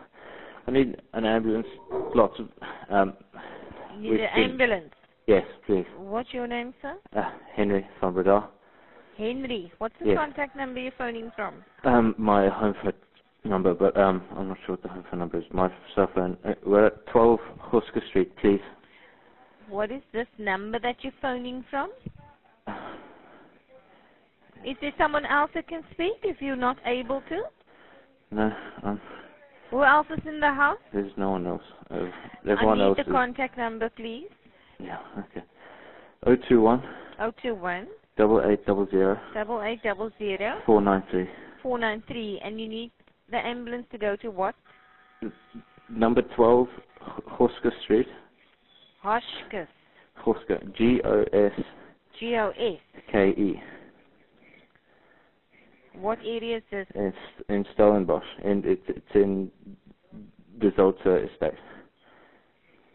I 0.67 0.71
need 0.71 0.97
an 1.13 1.25
ambulance. 1.25 1.67
Lots 2.15 2.39
of 2.39 2.49
um. 2.89 3.15
You 4.01 4.13
need 4.13 4.21
an 4.21 4.51
ambulance. 4.51 4.95
Yes, 5.27 5.45
please. 5.67 5.87
What's 5.99 6.33
your 6.33 6.47
name, 6.47 6.75
sir? 6.83 6.97
Uh, 7.17 7.31
Henri 7.57 7.87
van 8.01 8.13
Breda. 8.13 8.49
Henri. 9.17 9.73
What's 9.79 9.95
the 10.01 10.07
Yes. 10.07 10.17
contact 10.19 10.57
number 10.57 10.81
you're 10.81 10.93
phoning 10.93 11.31
from? 11.37 11.65
Um, 11.85 12.15
my 12.19 12.49
home 12.49 12.75
phone 12.83 12.93
number, 13.45 13.75
but 13.75 13.97
um, 13.97 14.23
I'm 14.35 14.49
not 14.49 14.59
sure 14.67 14.75
what 14.75 14.83
the 14.83 14.89
home 14.89 15.05
phone 15.11 15.21
number 15.21 15.39
is. 15.39 15.45
My 15.53 15.71
cell 15.95 16.09
phone. 16.15 16.37
Uh, 16.45 16.55
we're 16.67 16.87
at 16.87 17.07
12 17.07 17.39
Husker 17.61 18.01
Street, 18.09 18.35
please. 18.37 18.61
What 19.69 19.91
is 19.93 20.03
this 20.13 20.27
number 20.39 20.79
that 20.81 20.97
you're 21.03 21.13
phoning 21.23 21.65
from? 21.71 21.91
Is 24.65 24.77
there 24.81 24.93
someone 24.97 25.27
else 25.27 25.51
that 25.55 25.67
can 25.67 25.83
speak 25.91 26.13
if 26.23 26.41
you're 26.41 26.55
not 26.55 26.77
able 26.87 27.21
to? 27.29 27.43
No, 28.31 28.53
um, 28.85 29.01
Who 29.73 29.83
else 29.83 30.07
is 30.17 30.25
in 30.25 30.39
the 30.39 30.53
house? 30.53 30.79
there's 30.93 31.11
no 31.17 31.31
one 31.31 31.47
else. 31.49 31.63
Uh, 31.91 32.05
I 32.47 32.51
everyone 32.53 32.79
need 32.79 32.85
else 32.85 32.97
the 32.99 33.03
is. 33.03 33.09
contact 33.11 33.59
number, 33.59 33.91
please. 33.91 34.29
Yeah, 34.83 34.99
okay. 35.19 35.45
021 36.25 36.83
021 37.19 37.87
double 38.17 38.43
eight 38.45 38.65
double 38.67 38.87
zero 38.91 39.19
8800 39.35 40.63
four 40.67 40.81
nine 40.81 41.03
three. 41.11 41.29
493. 41.63 42.41
And 42.45 42.61
you 42.61 42.69
need 42.69 42.91
the 43.31 43.39
ambulance 43.39 43.87
to 43.93 43.99
go 43.99 44.17
to 44.17 44.31
what? 44.31 44.55
Number 45.89 46.23
12 46.37 46.69
H- 46.69 47.25
Husker 47.27 47.73
Street. 47.85 48.09
Hoshkus. 49.05 49.69
Husker. 50.15 50.61
G 50.77 51.01
O 51.05 51.25
S 51.33 51.53
G-O-S. 52.19 52.79
K 53.11 53.29
E. 53.31 53.61
What 55.95 56.19
area 56.21 56.59
is 56.59 56.63
this? 56.71 56.87
It's 56.95 57.17
in 57.49 57.65
Stellenbosch, 57.75 58.25
and 58.45 58.65
it's 58.65 58.83
it's 58.89 59.15
in 59.15 59.51
the 60.61 60.69
Zalze 60.69 61.31
estate. 61.33 61.59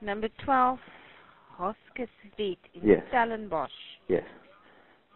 Number 0.02 0.30
12, 0.46 0.80
Hoskes 1.58 2.10
Street 2.34 2.60
in 2.74 2.88
Yes. 2.88 3.04
Stellenbosch. 3.10 3.72
Yes. 4.08 4.24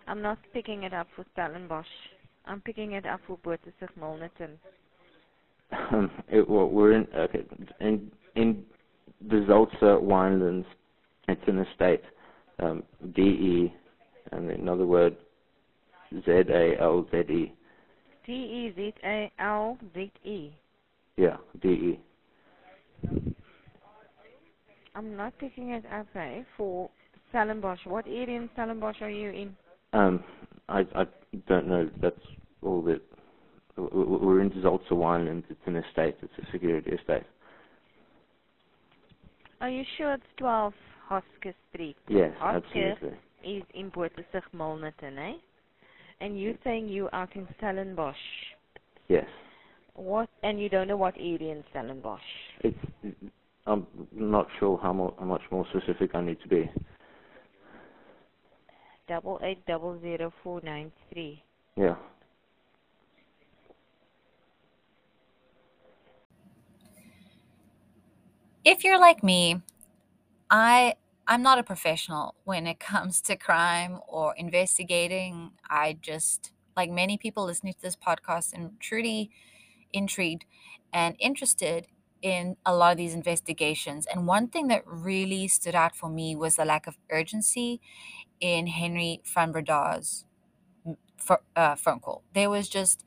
I'm 0.08 0.22
not 0.22 0.40
picking 0.54 0.84
it 0.84 0.94
up 0.94 1.08
for 1.16 1.26
Stellenbosch. 1.34 1.86
I'm 2.46 2.62
picking 2.62 2.94
it 2.94 3.06
up 3.06 3.22
for 3.28 3.38
Bothasig 3.38 3.90
Milnerton. 4.00 4.58
Um, 5.72 6.12
it, 6.28 6.50
well, 6.50 6.68
we're 6.68 6.94
in 6.94 7.08
okay 7.16 7.46
in 7.80 8.12
in 8.36 8.66
the 9.30 9.38
Zalze 9.48 10.02
winelands. 10.04 10.66
It's 11.28 11.48
an 11.48 11.60
estate. 11.60 12.04
Um, 12.60 12.84
D 13.16 13.22
E, 13.22 13.74
and 14.32 14.50
another 14.52 14.86
word. 14.86 15.16
Z-A-L-Z-E. 16.26 17.54
D-E-Z-A-L-Z-E. 18.26 19.32
Yeah, 21.18 21.38
D 21.62 21.68
E. 21.70 22.00
I'm 24.96 25.16
not 25.16 25.38
picking 25.40 25.70
it 25.72 25.86
up 25.92 26.08
eh, 26.16 26.44
for 26.58 26.90
Stellenbosch. 27.30 27.86
What 27.86 28.06
area 28.08 28.38
in 28.42 28.50
Stellenbosch 28.54 29.02
are 29.02 29.10
you 29.10 29.30
in? 29.30 29.56
Um, 29.94 30.24
I 30.70 30.82
I 30.96 31.06
don't 31.48 31.68
know. 31.68 31.90
That's 32.02 32.16
all 32.62 32.82
that. 32.84 33.02
We're 33.78 34.42
in 34.42 34.52
Zalze 34.52 34.92
winelands. 34.92 35.46
It's 35.50 35.62
an 35.66 35.78
estate. 35.78 36.18
It's 36.22 36.34
a 36.48 36.52
security 36.52 36.92
estate. 36.92 37.24
Are 39.62 39.70
you 39.70 39.84
sure 39.98 40.14
it's 40.14 40.24
12 40.38 40.74
Hoskes 41.10 41.54
Street? 41.72 41.96
Yes, 42.08 42.32
Hoskes 42.42 42.66
absolutely. 42.66 43.18
is 43.46 43.64
in 43.74 43.92
Bothasig 43.92 44.44
Milnerton, 44.56 45.18
eh? 45.18 45.38
And 46.20 46.40
you're 46.40 46.56
saying 46.64 46.88
you 46.88 47.10
out 47.14 47.36
in 47.36 47.48
Stellenbosch. 47.58 48.16
Yes. 49.08 49.26
What? 49.94 50.30
And 50.44 50.60
you 50.62 50.68
don't 50.68 50.88
know 50.88 50.98
what 50.98 51.16
area 51.18 51.52
in 51.54 51.64
Stellenbosch. 51.72 52.20
It's. 52.62 52.78
I'm 53.68 53.86
not 54.12 54.48
sure 54.60 54.80
how, 54.82 54.94
more, 54.94 55.14
how 55.20 55.26
much 55.26 55.42
more 55.52 55.66
specific 55.70 56.16
I 56.16 56.22
need 56.22 56.42
to 56.42 56.48
be. 56.48 56.70
Double 59.08 59.40
eight 59.44 59.66
double 59.66 60.00
zero 60.00 60.34
four 60.44 60.62
nine 60.64 60.92
three. 61.12 61.44
Yeah. 61.76 61.96
If 68.64 68.84
you're 68.84 69.00
like 69.00 69.24
me, 69.24 69.62
I 70.50 70.96
I'm 71.28 71.42
not 71.42 71.60
a 71.60 71.64
professional 71.64 72.36
when 72.44 72.68
it 72.68 72.80
comes 72.92 73.22
to 73.22 73.36
crime 73.36 74.00
or 74.08 74.34
investigating. 74.36 75.52
I 75.70 75.98
just 76.02 76.52
like 76.78 76.90
many 76.90 77.18
people 77.18 77.46
listening 77.46 77.74
to 77.74 77.82
this 77.82 77.96
podcast 77.96 78.56
am 78.56 78.78
truly 78.80 79.30
intrigued 79.94 80.46
and 80.94 81.16
interested 81.20 81.88
in 82.22 82.58
a 82.66 82.76
lot 82.76 82.92
of 82.92 82.98
these 82.98 83.14
investigations. 83.14 84.06
And 84.06 84.28
one 84.28 84.48
thing 84.48 84.68
that 84.68 84.84
really 84.86 85.48
stood 85.48 85.76
out 85.76 85.96
for 85.96 86.10
me 86.10 86.36
was 86.36 86.56
the 86.56 86.66
lack 86.66 86.88
of 86.88 86.98
urgency 87.10 87.82
in 88.40 88.68
Henri 88.68 89.22
van 89.26 89.54
Breda's 89.54 90.26
mm, 90.88 90.98
uh, 91.56 91.76
phone 91.76 92.00
call. 92.00 92.24
There 92.34 92.50
was 92.50 92.70
just 92.70 93.06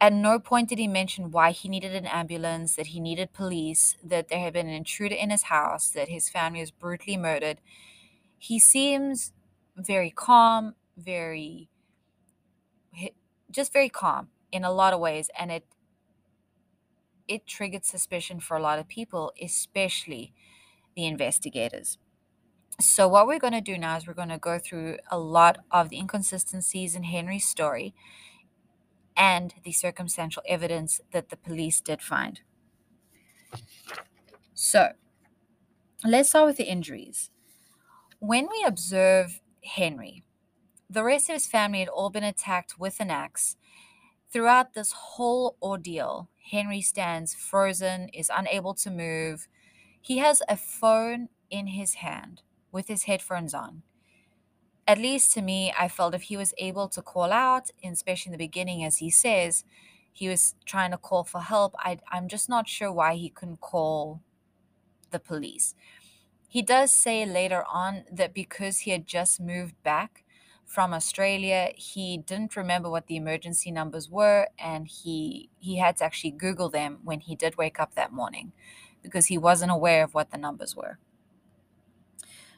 at 0.00 0.12
no 0.12 0.38
point 0.38 0.68
did 0.68 0.78
he 0.78 0.86
mention 0.86 1.30
why 1.30 1.50
he 1.50 1.68
needed 1.68 1.94
an 1.94 2.06
ambulance, 2.06 2.76
that 2.76 2.88
he 2.88 3.00
needed 3.00 3.32
police, 3.32 3.96
that 4.04 4.28
there 4.28 4.38
had 4.38 4.52
been 4.52 4.68
an 4.68 4.74
intruder 4.74 5.14
in 5.14 5.30
his 5.30 5.44
house, 5.44 5.90
that 5.90 6.08
his 6.08 6.28
family 6.28 6.60
was 6.60 6.70
brutally 6.70 7.16
murdered. 7.16 7.60
He 8.38 8.60
seems 8.60 9.32
very 9.76 10.10
calm, 10.10 10.74
very 10.96 11.68
just 13.50 13.72
very 13.72 13.88
calm 13.88 14.28
in 14.52 14.64
a 14.64 14.70
lot 14.70 14.92
of 14.92 15.00
ways 15.00 15.30
and 15.38 15.50
it 15.50 15.64
it 17.28 17.46
triggered 17.46 17.84
suspicion 17.84 18.40
for 18.40 18.56
a 18.56 18.62
lot 18.62 18.78
of 18.78 18.88
people, 18.88 19.32
especially 19.40 20.32
the 20.96 21.06
investigators. 21.06 21.98
So 22.80 23.08
what 23.08 23.26
we're 23.26 23.40
going 23.40 23.52
to 23.54 23.60
do 23.60 23.76
now 23.76 23.96
is 23.96 24.06
we're 24.06 24.14
going 24.14 24.28
to 24.28 24.38
go 24.38 24.58
through 24.58 24.98
a 25.10 25.18
lot 25.18 25.58
of 25.70 25.88
the 25.88 25.98
inconsistencies 25.98 26.94
in 26.94 27.04
Henri's 27.04 27.46
story 27.46 27.94
and 29.16 29.54
the 29.64 29.72
circumstantial 29.72 30.42
evidence 30.46 31.00
that 31.12 31.28
the 31.28 31.36
police 31.36 31.80
did 31.80 32.00
find. 32.00 32.40
So, 34.54 34.92
let's 36.04 36.30
start 36.30 36.46
with 36.46 36.56
the 36.56 36.68
injuries. 36.70 37.30
When 38.20 38.48
we 38.50 38.64
observe 38.66 39.40
Henri, 39.76 40.24
the 40.90 41.04
rest 41.04 41.28
of 41.28 41.34
his 41.34 41.46
family 41.46 41.80
had 41.80 41.88
all 41.88 42.10
been 42.10 42.24
attacked 42.24 42.78
with 42.78 43.00
an 43.00 43.10
axe, 43.10 43.56
Throughout 44.30 44.74
this 44.74 44.92
whole 44.92 45.56
ordeal, 45.62 46.28
Henri 46.52 46.82
stands 46.82 47.34
frozen, 47.34 48.08
is 48.10 48.30
unable 48.34 48.74
to 48.74 48.90
move. 48.90 49.48
He 50.00 50.18
has 50.18 50.42
a 50.48 50.56
phone 50.56 51.28
in 51.50 51.68
his 51.68 51.94
hand 51.94 52.42
with 52.70 52.88
his 52.88 53.04
headphones 53.04 53.54
on. 53.54 53.82
At 54.86 54.98
least 54.98 55.32
to 55.34 55.42
me, 55.42 55.72
I 55.78 55.88
felt 55.88 56.14
if 56.14 56.22
he 56.22 56.36
was 56.36 56.54
able 56.58 56.88
to 56.88 57.02
call 57.02 57.32
out, 57.32 57.70
especially 57.82 58.30
in 58.30 58.38
the 58.38 58.44
beginning, 58.46 58.84
as 58.84 58.98
he 58.98 59.10
says, 59.10 59.64
he 60.12 60.28
was 60.28 60.54
trying 60.64 60.90
to 60.90 60.98
call 60.98 61.24
for 61.24 61.40
help. 61.40 61.74
I, 61.78 61.98
I'm 62.10 62.28
just 62.28 62.48
not 62.48 62.68
sure 62.68 62.92
why 62.92 63.14
he 63.14 63.30
couldn't 63.30 63.60
call 63.60 64.20
the 65.10 65.18
police. 65.18 65.74
He 66.48 66.62
does 66.62 66.92
say 66.92 67.24
later 67.26 67.64
on 67.70 68.04
that 68.10 68.34
because 68.34 68.80
he 68.80 68.90
had 68.90 69.06
just 69.06 69.40
moved 69.40 69.80
back 69.82 70.24
from 70.68 70.94
Australia, 70.94 71.70
he 71.76 72.18
didn't 72.18 72.54
remember 72.54 72.90
what 72.90 73.08
the 73.08 73.16
emergency 73.16 73.70
numbers 73.72 74.10
were 74.10 74.48
and 74.58 74.86
he 74.86 75.48
he 75.58 75.78
had 75.78 75.96
to 75.96 76.04
actually 76.04 76.30
google 76.30 76.68
them 76.68 77.00
when 77.02 77.20
he 77.20 77.34
did 77.34 77.56
wake 77.56 77.80
up 77.80 77.94
that 77.94 78.12
morning 78.12 78.52
because 79.02 79.26
he 79.26 79.38
wasn't 79.38 79.72
aware 79.72 80.04
of 80.04 80.14
what 80.14 80.30
the 80.30 80.38
numbers 80.38 80.76
were. 80.76 80.98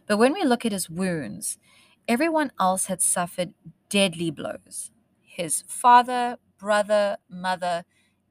But 0.09 0.19
when 0.19 0.33
we 0.33 0.43
look 0.43 0.67
at 0.67 0.73
his 0.73 0.91
wounds, 0.91 1.57
everyone 2.09 2.51
else 2.59 2.87
had 2.87 3.01
suffered 3.01 3.55
deadly 3.89 4.33
blows. 4.33 4.91
His 5.23 5.63
father, 5.69 6.39
brother, 6.59 7.19
mother, 7.29 7.85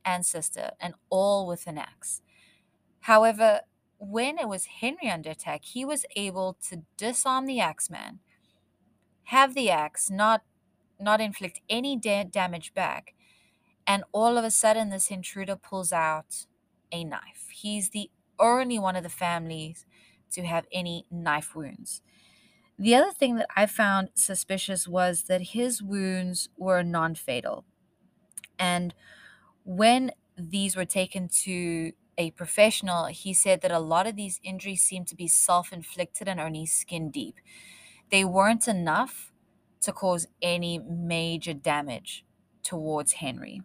and 0.03 0.25
sister, 0.25 0.71
and 0.81 0.93
all 1.09 1.47
with 1.47 1.67
an 1.67 1.77
axe. 1.77 2.21
However, 3.01 3.61
when 3.97 4.37
it 4.37 4.49
was 4.49 4.67
Henri 4.81 5.09
under 5.09 5.31
attack, 5.31 5.63
he 5.63 5.85
was 5.85 6.05
able 6.17 6.57
to 6.69 6.83
disarm 6.97 7.45
the 7.45 7.61
axeman, 7.61 8.19
have 9.35 9.53
the 9.55 9.69
axe 9.69 10.09
not 10.09 10.43
not 10.99 11.21
inflict 11.21 11.61
any 11.69 11.97
da- 11.97 12.25
damage 12.25 12.73
back, 12.73 13.15
and 13.87 14.03
all 14.11 14.37
of 14.37 14.45
a 14.45 14.51
sudden 14.51 14.89
this 14.89 15.11
intruder 15.11 15.55
pulls 15.55 15.93
out 15.93 16.45
a 16.91 17.03
knife. 17.03 17.49
He's 17.53 17.89
the 17.91 18.09
only 18.39 18.79
one 18.79 18.95
of 18.95 19.03
the 19.03 19.09
families 19.09 19.85
to 20.31 20.43
have 20.43 20.65
any 20.71 21.05
knife 21.11 21.55
wounds. 21.55 22.01
The 22.79 22.95
other 22.95 23.11
thing 23.11 23.35
that 23.37 23.49
I 23.55 23.65
found 23.67 24.09
suspicious 24.15 24.87
was 24.87 25.23
that 25.23 25.41
his 25.57 25.81
wounds 25.83 26.49
were 26.57 26.83
non 26.83 27.15
fatal. 27.15 27.65
And 28.57 28.93
when 29.65 30.11
these 30.37 30.75
were 30.75 30.85
taken 30.85 31.29
to 31.43 31.93
a 32.17 32.31
professional, 32.31 33.05
he 33.05 33.33
said 33.33 33.61
that 33.61 33.71
a 33.71 33.79
lot 33.79 34.07
of 34.07 34.15
these 34.15 34.39
injuries 34.43 34.81
seemed 34.81 35.07
to 35.09 35.15
be 35.15 35.27
self 35.27 35.73
inflicted 35.73 36.27
and 36.27 36.39
only 36.39 36.65
skin 36.65 37.11
deep. 37.11 37.39
They 38.11 38.25
weren't 38.25 38.67
enough 38.67 39.31
to 39.81 39.91
cause 39.93 40.27
any 40.41 40.79
major 40.79 41.53
damage 41.53 42.25
towards 42.63 43.13
Henri. 43.13 43.61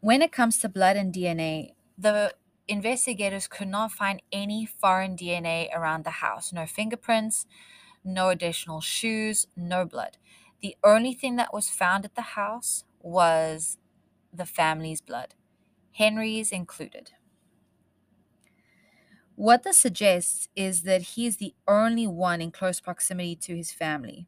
When 0.00 0.22
it 0.22 0.32
comes 0.32 0.58
to 0.58 0.68
blood 0.68 0.96
and 0.96 1.12
DNA, 1.12 1.72
the 1.98 2.34
investigators 2.68 3.48
could 3.48 3.68
not 3.68 3.92
find 3.92 4.22
any 4.32 4.66
foreign 4.66 5.16
DNA 5.16 5.68
around 5.74 6.04
the 6.04 6.10
house. 6.22 6.52
No 6.52 6.66
fingerprints, 6.66 7.46
no 8.04 8.28
additional 8.30 8.80
shoes, 8.80 9.46
no 9.56 9.84
blood. 9.84 10.18
The 10.62 10.76
only 10.84 11.14
thing 11.14 11.36
that 11.36 11.52
was 11.54 11.68
found 11.68 12.04
at 12.04 12.14
the 12.14 12.36
house 12.40 12.84
was 13.00 13.78
the 14.32 14.46
family's 14.46 15.00
blood, 15.00 15.34
Henri's 15.92 16.52
included. 16.52 17.12
What 19.36 19.64
this 19.64 19.76
suggests 19.78 20.48
is 20.56 20.82
that 20.82 21.02
he 21.02 21.26
is 21.26 21.36
the 21.36 21.54
only 21.68 22.06
one 22.06 22.40
in 22.40 22.50
close 22.50 22.80
proximity 22.80 23.36
to 23.36 23.54
his 23.54 23.70
family. 23.70 24.26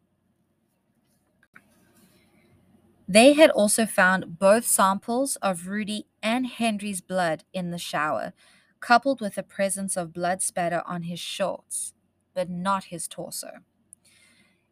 They 3.08 3.32
had 3.32 3.48
also 3.50 3.86
found 3.86 4.38
both 4.38 4.66
samples 4.66 5.36
of 5.36 5.66
Rudi 5.66 6.06
and 6.23 6.47
Henri's 6.47 7.00
blood 7.00 7.44
in 7.54 7.71
the 7.71 7.78
shower, 7.78 8.34
coupled 8.80 9.23
with 9.23 9.36
the 9.36 9.42
presence 9.42 9.97
of 9.97 10.12
blood 10.12 10.42
spatter 10.42 10.82
on 10.86 11.04
his 11.04 11.18
shorts, 11.18 11.94
but 12.34 12.50
not 12.50 12.84
his 12.84 13.08
torso. 13.08 13.62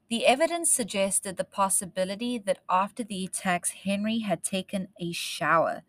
The 0.09 0.27
evidence 0.27 0.71
suggested 0.71 1.37
the 1.37 1.45
possibility 1.45 2.37
that 2.39 2.59
after 2.69 3.03
the 3.03 3.25
attacks, 3.25 3.73
Henri 3.85 4.19
had 4.19 4.45
taken 4.45 4.89
a 5.01 5.13
shower 5.13 5.83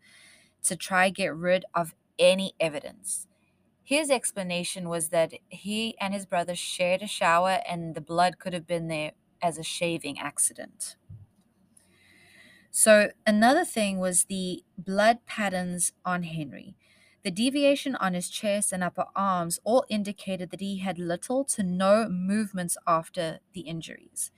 to 0.64 0.74
try 0.74 1.10
get 1.10 1.36
rid 1.36 1.66
of 1.74 1.94
any 2.18 2.54
evidence. 2.58 3.26
His 3.88 4.10
explanation 4.10 4.90
was 4.90 5.08
that 5.08 5.32
he 5.48 5.96
and 5.98 6.12
his 6.12 6.26
brother 6.26 6.54
shared 6.54 7.00
a 7.00 7.06
shower 7.06 7.62
and 7.66 7.94
the 7.94 8.02
blood 8.02 8.38
could 8.38 8.52
have 8.52 8.66
been 8.66 8.88
there 8.88 9.12
as 9.40 9.56
a 9.56 9.62
shaving 9.62 10.18
accident. 10.18 10.96
So, 12.70 13.12
another 13.26 13.64
thing 13.64 13.98
was 13.98 14.24
the 14.24 14.62
blood 14.76 15.24
patterns 15.24 15.92
on 16.04 16.24
Henri. 16.24 16.76
The 17.22 17.30
deviation 17.30 17.96
on 17.96 18.12
his 18.12 18.28
chest 18.28 18.74
and 18.74 18.84
upper 18.84 19.06
arms 19.16 19.58
all 19.64 19.86
indicated 19.88 20.50
that 20.50 20.60
he 20.60 20.80
had 20.80 20.98
little 20.98 21.42
to 21.44 21.62
no 21.62 22.10
movements 22.10 22.76
after 22.86 23.38
the 23.54 23.62
injuries. 23.62 24.32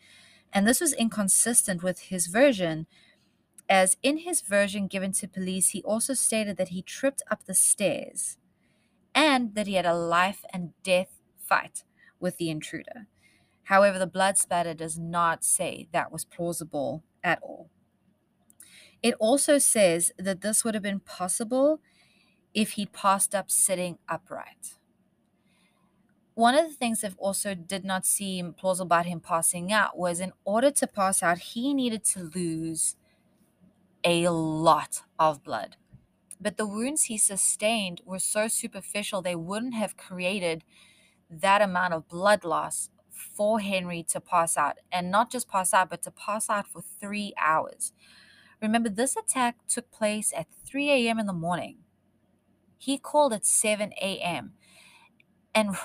And 0.52 0.64
this 0.64 0.80
was 0.80 0.92
inconsistent 0.92 1.82
with 1.82 2.02
his 2.02 2.28
version, 2.28 2.86
as 3.68 3.96
in 4.00 4.18
his 4.18 4.42
version 4.42 4.86
given 4.86 5.10
to 5.14 5.26
police, 5.26 5.70
he 5.70 5.82
also 5.82 6.14
stated 6.14 6.56
that 6.56 6.68
he 6.68 6.82
tripped 6.82 7.22
up 7.32 7.46
the 7.46 7.54
stairs 7.54 8.36
and 9.14 9.54
that 9.54 9.66
he 9.66 9.74
had 9.74 9.86
a 9.86 9.94
life 9.94 10.44
and 10.52 10.72
death 10.82 11.20
fight 11.38 11.84
with 12.18 12.36
the 12.36 12.50
intruder. 12.50 13.06
However, 13.64 13.98
the 13.98 14.06
blood 14.06 14.38
spatter 14.38 14.74
does 14.74 14.98
not 14.98 15.44
say 15.44 15.88
that 15.92 16.12
was 16.12 16.24
plausible 16.24 17.04
at 17.22 17.40
all. 17.42 17.70
It 19.02 19.14
also 19.18 19.58
says 19.58 20.12
that 20.18 20.40
this 20.42 20.64
would 20.64 20.74
have 20.74 20.82
been 20.82 21.00
possible 21.00 21.80
if 22.54 22.72
he'd 22.72 22.92
passed 22.92 23.34
up 23.34 23.50
sitting 23.50 23.98
upright. 24.08 24.74
One 26.34 26.54
of 26.54 26.68
the 26.68 26.74
things 26.74 27.00
that 27.02 27.14
also 27.18 27.54
did 27.54 27.84
not 27.84 28.06
seem 28.06 28.54
plausible 28.54 28.86
about 28.86 29.06
him 29.06 29.20
passing 29.20 29.72
out 29.72 29.98
was 29.98 30.20
in 30.20 30.32
order 30.44 30.70
to 30.70 30.86
pass 30.86 31.22
out, 31.22 31.38
he 31.38 31.74
needed 31.74 32.04
to 32.06 32.30
lose 32.34 32.96
a 34.04 34.28
lot 34.28 35.02
of 35.18 35.42
blood. 35.42 35.76
But 36.40 36.56
the 36.56 36.66
wounds 36.66 37.04
he 37.04 37.18
sustained 37.18 38.00
were 38.04 38.18
so 38.18 38.48
superficial, 38.48 39.20
they 39.20 39.34
wouldn't 39.34 39.74
have 39.74 39.96
created 39.96 40.64
that 41.28 41.62
amount 41.62 41.94
of 41.94 42.08
blood 42.08 42.44
loss 42.44 42.88
for 43.10 43.60
Henri 43.60 44.02
to 44.04 44.20
pass 44.20 44.56
out. 44.56 44.78
And 44.90 45.10
not 45.10 45.30
just 45.30 45.48
pass 45.48 45.74
out, 45.74 45.90
but 45.90 46.02
to 46.02 46.10
pass 46.10 46.48
out 46.48 46.66
for 46.66 46.82
three 46.82 47.34
hours. 47.38 47.92
Remember, 48.62 48.88
this 48.88 49.16
attack 49.16 49.56
took 49.68 49.90
place 49.90 50.32
at 50.36 50.46
3 50.66 50.90
a.m. 50.90 51.18
in 51.18 51.26
the 51.26 51.32
morning. 51.32 51.78
He 52.78 52.98
called 52.98 53.32
at 53.32 53.46
7 53.46 53.92
a.m. 54.00 54.54
And 55.54 55.76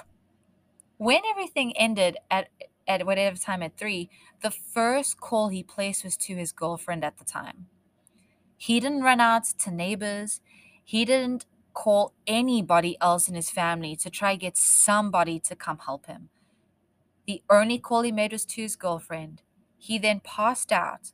when 0.98 1.22
everything 1.30 1.76
ended 1.78 2.18
at 2.32 2.50
at 2.88 3.06
whatever 3.06 3.36
time 3.36 3.64
at 3.64 3.78
3, 3.78 4.10
the 4.42 4.52
first 4.52 5.20
call 5.20 5.50
he 5.50 5.64
placed 5.64 6.04
was 6.04 6.16
to 6.16 6.36
his 6.36 6.52
girlfriend 6.52 7.04
at 7.04 7.18
the 7.18 7.26
time. 7.26 7.66
He 8.58 8.80
didn't 8.80 9.04
run 9.04 9.20
out 9.20 9.46
to 9.60 9.72
neighbors. 9.72 10.42
He 10.84 11.06
didn't 11.06 11.46
call 11.74 12.14
anybody 12.26 12.98
else 13.02 13.28
in 13.28 13.36
his 13.36 13.50
family 13.50 13.96
to 13.98 14.10
try 14.10 14.36
get 14.36 14.58
somebody 14.58 15.40
to 15.40 15.56
come 15.56 15.80
help 15.80 16.06
him. 16.06 16.30
The 17.28 17.44
only 17.50 17.80
call 17.80 18.04
he 18.04 18.12
made 18.12 18.32
was 18.32 18.46
to 18.46 18.62
his 18.62 18.76
girlfriend. 18.76 19.42
He 19.78 19.98
then 19.98 20.22
passed 20.22 20.72
out 20.72 21.12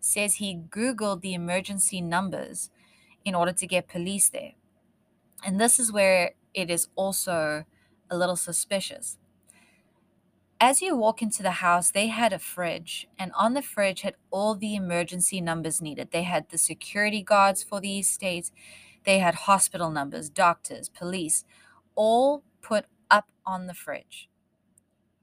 says 0.00 0.36
he 0.36 0.56
Googled 0.56 1.20
the 1.20 1.34
emergency 1.34 2.00
numbers 2.00 2.70
in 3.24 3.34
order 3.34 3.52
to 3.52 3.66
get 3.66 3.88
police 3.88 4.28
there. 4.28 4.52
And 5.44 5.60
this 5.60 5.78
is 5.78 5.92
where 5.92 6.32
it 6.54 6.70
is 6.70 6.88
also 6.94 7.64
a 8.10 8.16
little 8.16 8.36
suspicious. 8.36 9.18
As 10.60 10.80
you 10.80 10.96
walk 10.96 11.20
into 11.20 11.42
the 11.42 11.50
house, 11.62 11.90
they 11.90 12.06
had 12.06 12.32
a 12.32 12.38
fridge, 12.38 13.06
and 13.18 13.30
on 13.34 13.52
the 13.52 13.60
fridge 13.60 14.00
had 14.00 14.14
all 14.30 14.54
the 14.54 14.74
emergency 14.74 15.40
numbers 15.40 15.82
needed. 15.82 16.10
They 16.12 16.22
had 16.22 16.48
the 16.48 16.56
security 16.56 17.22
guards 17.22 17.62
for 17.62 17.78
the 17.78 17.98
estate, 17.98 18.50
they 19.04 19.18
had 19.18 19.34
hospital 19.34 19.90
numbers, 19.90 20.30
doctors, 20.30 20.88
police, 20.88 21.44
all 21.94 22.42
put 22.62 22.86
up 23.10 23.28
on 23.44 23.66
the 23.66 23.74
fridge. 23.74 24.30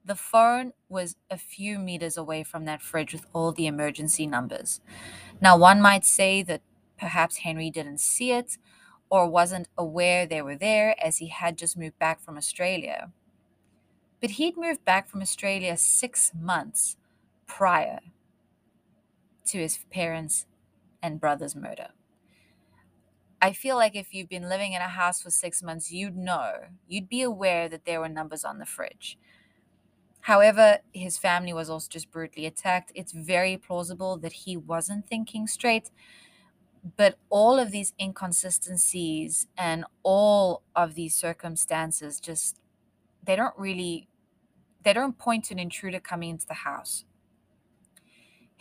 The 0.05 0.15
phone 0.15 0.73
was 0.87 1.15
a 1.31 1.37
few 1.37 1.79
meters 1.79 2.15
away 2.15 2.43
from 2.43 2.65
that 2.65 2.81
fridge 2.81 3.11
with 3.13 3.25
all 3.33 3.51
the 3.51 3.67
emergency 3.67 4.27
numbers. 4.27 4.81
Now, 5.41 5.57
one 5.57 5.81
might 5.81 6.05
say 6.05 6.43
that 6.43 6.61
perhaps 6.99 7.37
Henri 7.37 7.71
didn't 7.71 7.99
see 7.99 8.31
it 8.31 8.57
or 9.09 9.29
wasn't 9.29 9.69
aware 9.77 10.25
they 10.25 10.41
were 10.41 10.57
there 10.57 10.95
as 11.03 11.17
he 11.17 11.27
had 11.27 11.57
just 11.57 11.77
moved 11.77 11.99
back 11.99 12.21
from 12.21 12.37
Australia. 12.37 13.11
But 14.23 14.31
he'd 14.31 14.55
moved 14.55 14.85
back 14.85 15.09
from 15.09 15.21
Australia 15.21 15.75
six 15.75 16.31
months 16.33 16.95
prior 17.45 17.99
to 19.47 19.57
his 19.57 19.79
parents' 19.91 20.45
and 21.01 21.19
brother's 21.19 21.57
murder. 21.57 21.89
I 23.41 23.51
feel 23.51 23.75
like 23.75 23.97
if 23.97 24.13
you've 24.13 24.29
been 24.29 24.47
living 24.47 24.71
in 24.71 24.81
a 24.81 24.87
house 24.87 25.21
for 25.21 25.29
six 25.29 25.61
months, 25.61 25.91
you'd 25.91 26.15
know, 26.15 26.53
you'd 26.87 27.09
be 27.09 27.21
aware 27.21 27.67
that 27.67 27.83
there 27.83 27.99
were 27.99 28.07
numbers 28.07 28.45
on 28.45 28.59
the 28.59 28.65
fridge. 28.65 29.17
However, 30.21 30.77
his 30.93 31.17
family 31.17 31.51
was 31.51 31.69
also 31.69 31.89
just 31.89 32.09
brutally 32.09 32.45
attacked. 32.45 32.93
It's 32.95 33.11
very 33.11 33.57
plausible 33.57 34.15
that 34.19 34.31
he 34.31 34.55
wasn't 34.55 35.05
thinking 35.05 35.47
straight. 35.47 35.91
But 36.95 37.17
all 37.29 37.59
of 37.59 37.71
these 37.71 37.91
inconsistencies 37.99 39.47
and 39.57 39.83
all 40.01 40.61
of 40.77 40.95
these 40.95 41.13
circumstances 41.13 42.21
just, 42.21 42.61
they 43.21 43.35
don't 43.35 43.57
really, 43.57 44.07
they 44.83 44.93
don't 44.93 45.17
point 45.17 45.45
to 45.45 45.53
an 45.53 45.59
intruder 45.59 45.99
coming 45.99 46.29
into 46.29 46.47
the 46.47 46.53
house. 46.53 47.05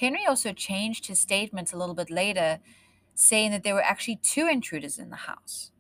Henri 0.01 0.27
also 0.27 0.53
changed 0.53 1.07
his 1.07 1.21
statement 1.21 1.73
a 1.73 1.77
little 1.77 1.95
bit 1.95 2.11
later, 2.11 2.59
saying 3.15 3.51
that 3.51 3.63
there 3.63 3.75
were 3.75 3.83
actually 3.83 4.17
two 4.17 4.49
intruders 4.49 4.99
in 4.99 5.11
the 5.11 5.17
house. 5.17 5.71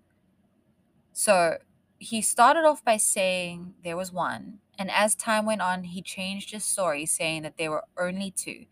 So 1.12 1.58
he 1.98 2.22
started 2.22 2.64
off 2.64 2.84
by 2.84 2.96
saying 2.96 3.74
there 3.84 3.96
was 3.96 4.12
one, 4.12 4.58
and 4.78 4.90
as 4.90 5.14
time 5.14 5.46
went 5.46 5.60
on, 5.60 5.84
he 5.84 6.02
changed 6.02 6.50
his 6.50 6.64
story, 6.64 7.06
saying 7.06 7.42
that 7.42 7.56
there 7.56 7.70
were 7.70 7.84
only 7.98 8.30
two. 8.30 8.66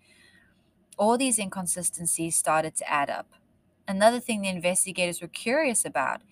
All 0.99 1.17
these 1.17 1.39
inconsistencies 1.39 2.37
started 2.37 2.77
to 2.77 2.91
add 2.91 3.09
up. 3.09 3.35
Another 3.89 4.21
thing 4.21 4.43
the 4.43 4.49
investigators 4.49 5.21
were 5.21 5.29
curious 5.29 5.85
about 5.85 6.23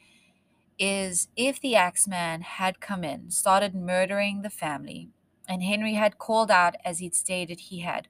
is 0.79 1.29
if 1.37 1.61
the 1.61 1.75
Axeman 1.75 2.43
had 2.43 2.81
come 2.81 3.03
in, 3.03 3.31
started 3.31 3.75
murdering 3.75 4.43
the 4.43 4.51
family, 4.51 5.09
and 5.49 5.63
Henri 5.63 5.95
had 5.95 6.19
called 6.19 6.51
out 6.51 6.77
as 6.85 6.99
he'd 6.99 7.15
stated 7.15 7.59
he 7.59 7.81
had, 7.81 8.07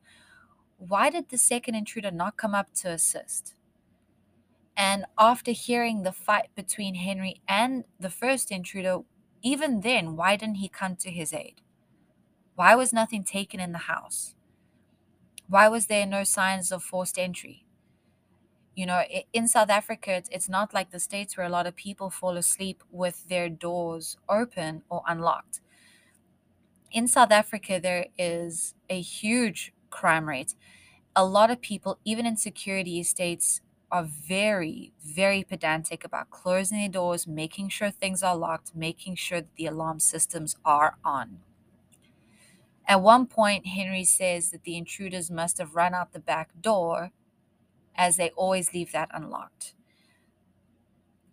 why 0.76 1.08
did 1.10 1.28
the 1.28 1.38
second 1.38 1.76
intruder 1.76 2.10
not 2.10 2.36
come 2.36 2.54
up 2.54 2.74
to 2.74 2.90
assist? 2.90 3.54
And 4.76 5.06
after 5.18 5.52
hearing 5.52 6.02
the 6.02 6.12
fight 6.12 6.50
between 6.54 6.96
Henri 6.96 7.40
and 7.48 7.84
the 7.98 8.10
first 8.10 8.52
intruder, 8.52 9.00
even 9.42 9.80
then, 9.80 10.14
why 10.14 10.36
didn't 10.36 10.56
he 10.56 10.68
come 10.68 10.96
to 10.96 11.10
his 11.10 11.32
aid? 11.32 11.62
Why 12.54 12.74
was 12.74 12.92
nothing 12.92 13.24
taken 13.24 13.60
in 13.60 13.72
the 13.72 13.78
house? 13.78 14.34
Why 15.48 15.68
was 15.68 15.86
there 15.86 16.06
no 16.06 16.24
signs 16.24 16.70
of 16.70 16.82
forced 16.82 17.18
entry? 17.18 17.64
You 18.76 18.86
know, 18.86 19.02
in 19.32 19.48
South 19.48 19.70
Africa, 19.70 20.22
it's 20.30 20.48
not 20.48 20.72
like 20.72 20.90
the 20.92 21.00
States 21.00 21.36
where 21.36 21.46
a 21.46 21.50
lot 21.50 21.66
of 21.66 21.74
people 21.74 22.10
fall 22.10 22.36
asleep 22.36 22.84
with 22.90 23.28
their 23.28 23.48
doors 23.48 24.16
open 24.28 24.82
or 24.88 25.02
unlocked. 25.08 25.60
In 26.90 27.06
South 27.06 27.30
Africa, 27.30 27.78
there 27.82 28.06
is 28.16 28.74
a 28.88 29.00
huge 29.00 29.72
crime 29.90 30.28
rate. 30.28 30.54
A 31.14 31.24
lot 31.24 31.50
of 31.50 31.60
people, 31.60 31.98
even 32.04 32.24
in 32.24 32.36
security 32.36 32.98
estates, 32.98 33.60
are 33.90 34.04
very, 34.04 34.92
very 35.04 35.44
pedantic 35.44 36.04
about 36.04 36.30
closing 36.30 36.80
the 36.80 36.88
doors, 36.88 37.26
making 37.26 37.68
sure 37.70 37.90
things 37.90 38.22
are 38.22 38.36
locked, 38.36 38.74
making 38.74 39.16
sure 39.16 39.40
that 39.40 39.54
the 39.56 39.66
alarm 39.66 40.00
systems 40.00 40.56
are 40.64 40.96
on. 41.04 41.38
At 42.86 43.02
one 43.02 43.26
point, 43.26 43.66
Henri 43.66 44.04
says 44.04 44.50
that 44.50 44.64
the 44.64 44.76
intruders 44.76 45.30
must 45.30 45.58
have 45.58 45.74
run 45.74 45.94
out 45.94 46.12
the 46.12 46.18
back 46.18 46.50
door, 46.60 47.12
as 47.94 48.16
they 48.16 48.30
always 48.30 48.72
leave 48.72 48.92
that 48.92 49.10
unlocked. 49.12 49.74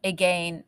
Again, 0.04 0.66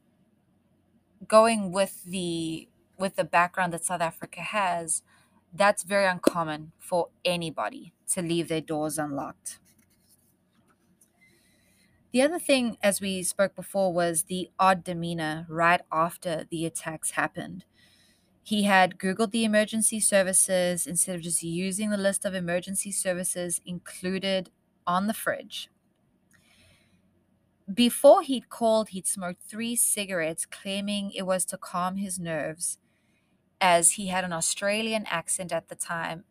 going 1.27 1.71
with 1.71 2.03
the 2.05 2.69
with 2.97 3.15
the 3.15 3.23
background 3.23 3.73
that 3.73 3.85
South 3.85 4.01
Africa 4.01 4.41
has, 4.41 5.03
that's 5.53 5.83
very 5.83 6.05
uncommon 6.05 6.71
for 6.77 7.09
anybody 7.23 7.93
to 8.11 8.21
leave 8.21 8.47
their 8.47 8.61
doors 8.61 8.97
unlocked. 8.97 9.59
The 12.11 12.21
other 12.21 12.39
thing, 12.39 12.77
as 12.81 13.01
we 13.01 13.21
spoke 13.23 13.55
before, 13.55 13.93
was 13.93 14.23
the 14.23 14.49
odd 14.57 14.83
demeanor 14.83 15.45
right 15.49 15.81
after 15.91 16.45
the 16.49 16.65
attacks 16.65 17.11
happened. 17.11 17.65
He 18.43 18.63
had 18.63 18.97
Googled 18.97 19.31
the 19.31 19.43
emergency 19.43 19.99
services 19.99 20.87
instead 20.87 21.15
of 21.15 21.21
just 21.21 21.43
using 21.43 21.89
the 21.89 21.97
list 21.97 22.23
of 22.23 22.33
emergency 22.33 22.91
services 22.91 23.59
included 23.65 24.51
on 24.87 25.07
the 25.07 25.13
fridge. 25.13 25.69
Before 27.71 28.21
he'd 28.21 28.47
called, 28.47 28.89
he'd 28.89 29.05
smoked 29.05 29.43
three 29.43 29.75
cigarettes, 29.75 30.45
claiming 30.45 31.11
it 31.11 31.23
was 31.23 31.43
to 31.45 31.57
calm 31.57 31.97
his 31.97 32.17
nerves, 32.17 32.79
as 33.59 33.93
he 33.93 34.07
had 34.07 34.23
an 34.23 34.33
Australian 34.33 35.05
accent 35.07 35.51
at 35.51 35.69
the 35.69 35.75
time. 35.75 36.23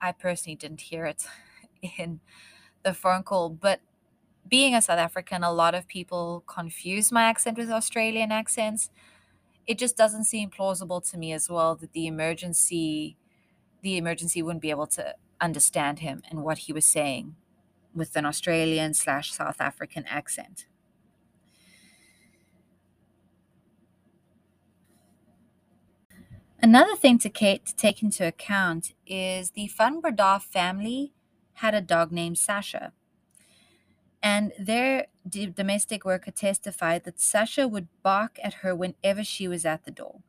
I 0.00 0.12
personally 0.12 0.56
didn't 0.56 0.82
hear 0.82 1.06
it 1.06 1.24
in 1.98 2.20
the 2.82 2.94
phone 2.94 3.22
call, 3.22 3.50
but 3.50 3.80
being 4.48 4.74
a 4.74 4.82
South 4.82 4.98
African, 4.98 5.42
a 5.42 5.52
lot 5.52 5.74
of 5.74 5.88
people 5.88 6.42
confuse 6.46 7.12
my 7.12 7.24
accent 7.24 7.58
with 7.58 7.70
Australian 7.70 8.32
accents. 8.32 8.90
It 9.66 9.78
just 9.78 9.96
doesn't 9.96 10.24
seem 10.24 10.50
plausible 10.50 11.00
to 11.02 11.18
me 11.18 11.32
as 11.32 11.50
well 11.50 11.74
that 11.76 11.92
the 11.92 12.06
emergency 12.06 13.16
the 13.80 13.96
emergency 13.96 14.42
wouldn't 14.42 14.62
be 14.62 14.70
able 14.70 14.88
to 14.88 15.14
understand 15.40 16.00
him 16.00 16.22
and 16.28 16.42
what 16.42 16.58
he 16.58 16.72
was 16.72 16.84
saying 16.84 17.36
with 17.94 18.16
an 18.16 18.26
Australian 18.26 18.92
slash 18.92 19.32
South 19.32 19.60
African 19.60 20.04
accent. 20.06 20.66
Another 26.60 26.96
thing 26.96 27.18
to, 27.18 27.30
Kate, 27.30 27.64
to 27.66 27.76
take 27.76 28.02
into 28.02 28.26
account 28.26 28.92
is 29.06 29.52
the 29.52 29.68
Van 29.68 30.00
Breda 30.00 30.40
family 30.40 31.12
had 31.54 31.72
a 31.74 31.80
dog 31.80 32.10
named 32.10 32.38
Sasha. 32.38 32.92
And 34.20 34.52
their 34.58 35.06
domestic 35.28 36.04
worker 36.04 36.32
testified 36.32 37.04
that 37.04 37.20
Sasha 37.20 37.68
would 37.68 37.86
bark 38.02 38.38
at 38.42 38.54
her 38.54 38.74
whenever 38.74 39.22
she 39.22 39.46
was 39.46 39.64
at 39.64 39.84
the 39.84 39.92
door. 39.92 40.20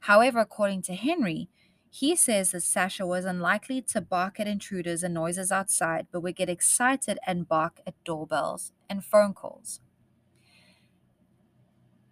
However, 0.00 0.38
according 0.40 0.82
to 0.82 0.94
Henri, 0.94 1.50
he 1.90 2.16
says 2.16 2.52
that 2.52 2.62
Sasha 2.62 3.06
was 3.06 3.26
unlikely 3.26 3.82
to 3.82 4.00
bark 4.00 4.40
at 4.40 4.46
intruders 4.46 5.02
and 5.02 5.12
noises 5.12 5.52
outside, 5.52 6.06
but 6.10 6.20
would 6.20 6.36
get 6.36 6.48
excited 6.48 7.18
and 7.26 7.48
bark 7.48 7.80
at 7.86 8.02
doorbells 8.04 8.72
and 8.88 9.04
phone 9.04 9.34
calls. 9.34 9.80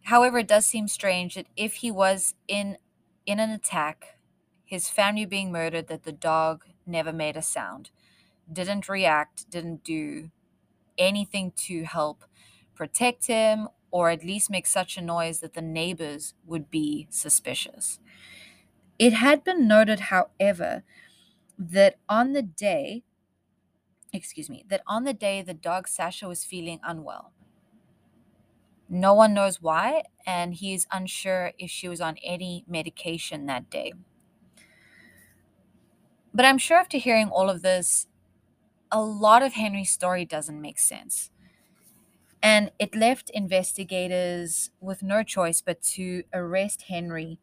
However, 0.04 0.38
it 0.38 0.48
does 0.48 0.66
seem 0.66 0.88
strange 0.88 1.34
that 1.34 1.46
if 1.56 1.74
he 1.74 1.90
was 1.90 2.34
in 2.46 2.76
in 3.26 3.40
an 3.40 3.50
attack, 3.50 4.18
his 4.64 4.88
family 4.88 5.26
being 5.26 5.52
murdered, 5.52 5.88
that 5.88 6.04
the 6.04 6.12
dog 6.12 6.64
never 6.86 7.12
made 7.12 7.36
a 7.36 7.42
sound, 7.42 7.90
didn't 8.52 8.88
react, 8.88 9.50
didn't 9.50 9.84
do 9.84 10.30
anything 10.98 11.52
to 11.56 11.84
help 11.84 12.24
protect 12.74 13.26
him 13.26 13.68
or 13.90 14.10
at 14.10 14.24
least 14.24 14.50
make 14.50 14.66
such 14.66 14.96
a 14.96 15.02
noise 15.02 15.40
that 15.40 15.54
the 15.54 15.62
neighbors 15.62 16.34
would 16.46 16.70
be 16.70 17.06
suspicious. 17.10 17.98
It 18.98 19.14
had 19.14 19.44
been 19.44 19.66
noted, 19.68 20.00
however, 20.00 20.82
that 21.58 21.96
on 22.08 22.32
the 22.32 22.42
day, 22.42 23.04
excuse 24.12 24.48
me, 24.50 24.64
that 24.68 24.82
on 24.86 25.04
the 25.04 25.12
day 25.14 25.42
the 25.42 25.54
dog 25.54 25.88
Sasha 25.88 26.26
was 26.28 26.44
feeling 26.44 26.80
unwell. 26.82 27.32
No 28.88 29.14
one 29.14 29.34
knows 29.34 29.60
why, 29.60 30.04
and 30.26 30.54
he 30.54 30.74
is 30.74 30.86
unsure 30.92 31.52
if 31.58 31.70
she 31.70 31.88
was 31.88 32.00
on 32.00 32.16
any 32.22 32.64
medication 32.68 33.46
that 33.46 33.70
day. 33.70 33.92
But 36.32 36.44
I'm 36.44 36.58
sure 36.58 36.78
after 36.78 36.98
hearing 36.98 37.28
all 37.28 37.48
of 37.50 37.62
this, 37.62 38.06
a 38.92 39.00
lot 39.02 39.42
of 39.42 39.54
Henri's 39.54 39.90
story 39.90 40.24
doesn't 40.24 40.60
make 40.60 40.78
sense. 40.78 41.30
And 42.42 42.70
it 42.78 42.94
left 42.94 43.30
investigators 43.30 44.70
with 44.80 45.02
no 45.02 45.22
choice 45.22 45.60
but 45.60 45.82
to 45.96 46.22
arrest 46.32 46.84
Henri. 46.88 47.40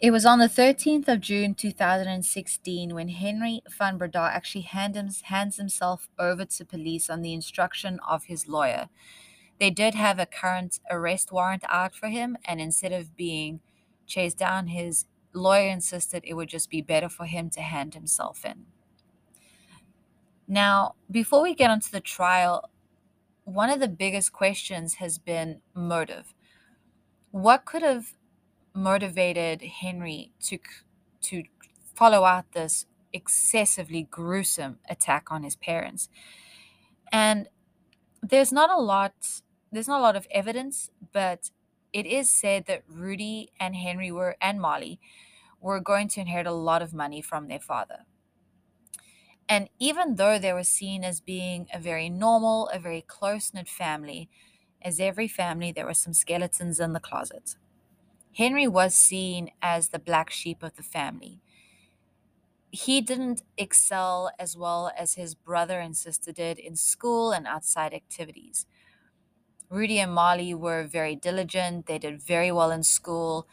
It 0.00 0.12
was 0.12 0.24
on 0.24 0.38
the 0.38 0.48
13th 0.48 1.08
of 1.08 1.20
June 1.20 1.54
2016 1.54 2.94
when 2.94 3.10
Henri 3.10 3.60
van 3.68 3.98
Breda 3.98 4.30
actually 4.32 4.62
hands, 4.62 5.20
hands 5.26 5.58
himself 5.58 6.08
over 6.18 6.46
to 6.46 6.64
police 6.64 7.10
on 7.10 7.20
the 7.20 7.34
instruction 7.34 8.00
of 8.08 8.24
his 8.24 8.48
lawyer. 8.48 8.88
They 9.58 9.68
did 9.68 9.94
have 9.94 10.18
a 10.18 10.24
current 10.24 10.80
arrest 10.90 11.32
warrant 11.32 11.64
out 11.68 11.94
for 11.94 12.08
him, 12.08 12.38
and 12.46 12.62
instead 12.62 12.92
of 12.92 13.14
being 13.14 13.60
chased 14.06 14.38
down, 14.38 14.68
his 14.68 15.04
lawyer 15.34 15.68
insisted 15.68 16.24
it 16.24 16.32
would 16.32 16.48
just 16.48 16.70
be 16.70 16.80
better 16.80 17.10
for 17.10 17.26
him 17.26 17.50
to 17.50 17.60
hand 17.60 17.92
himself 17.92 18.42
in. 18.42 18.64
Now, 20.48 20.94
before 21.10 21.42
we 21.42 21.54
get 21.54 21.70
onto 21.70 21.90
the 21.90 22.00
trial, 22.00 22.70
one 23.44 23.68
of 23.68 23.80
the 23.80 23.88
biggest 23.88 24.32
questions 24.32 24.94
has 24.94 25.18
been 25.18 25.60
motive. 25.74 26.32
What 27.32 27.66
could 27.66 27.82
have 27.82 28.14
motivated 28.74 29.62
Henri 29.62 30.32
to 30.42 30.58
to 31.22 31.44
follow 31.94 32.24
out 32.24 32.52
this 32.52 32.86
excessively 33.12 34.02
gruesome 34.02 34.78
attack 34.88 35.30
on 35.30 35.42
his 35.42 35.56
parents? 35.56 36.08
And 37.12 37.48
there's 38.22 38.52
not 38.52 38.70
a 38.70 38.80
lot 38.80 39.42
there's 39.72 39.88
not 39.88 40.00
a 40.00 40.02
lot 40.02 40.16
of 40.16 40.26
evidence, 40.30 40.90
but 41.12 41.50
it 41.92 42.06
is 42.06 42.30
said 42.30 42.66
that 42.66 42.82
Rudi 42.88 43.52
and 43.58 43.76
Henri 43.76 44.10
were 44.10 44.36
and 44.40 44.60
Molly 44.60 45.00
were 45.60 45.80
going 45.80 46.08
to 46.08 46.20
inherit 46.20 46.46
a 46.46 46.52
lot 46.52 46.82
of 46.82 46.94
money 46.94 47.20
from 47.20 47.48
their 47.48 47.60
father. 47.60 48.06
And 49.48 49.68
even 49.78 50.14
though 50.14 50.38
they 50.38 50.52
were 50.52 50.64
seen 50.64 51.02
as 51.02 51.20
being 51.20 51.66
a 51.74 51.80
very 51.80 52.08
normal, 52.08 52.68
a 52.68 52.78
very 52.78 53.02
close 53.02 53.52
knit 53.52 53.68
family, 53.68 54.28
as 54.80 55.00
every 55.00 55.28
family, 55.28 55.72
there 55.72 55.86
were 55.86 55.94
some 55.94 56.14
skeletons 56.14 56.78
in 56.78 56.92
the 56.92 57.00
closet. 57.00 57.56
Henri 58.36 58.68
was 58.68 58.94
seen 58.94 59.50
as 59.60 59.88
the 59.88 59.98
black 59.98 60.30
sheep 60.30 60.62
of 60.62 60.76
the 60.76 60.82
family. 60.82 61.40
He 62.70 63.00
didn't 63.00 63.42
excel 63.58 64.30
as 64.38 64.56
well 64.56 64.92
as 64.96 65.14
his 65.14 65.34
brother 65.34 65.80
and 65.80 65.96
sister 65.96 66.30
did 66.30 66.58
in 66.58 66.76
school 66.76 67.32
and 67.32 67.46
outside 67.46 67.92
activities. 67.92 68.66
Rudi 69.68 69.98
and 69.98 70.12
Molly 70.12 70.54
were 70.54 70.84
very 70.84 71.16
diligent, 71.16 71.86
they 71.86 71.98
did 71.98 72.22
very 72.22 72.52
well 72.52 72.70
in 72.70 72.82
school. 72.82 73.46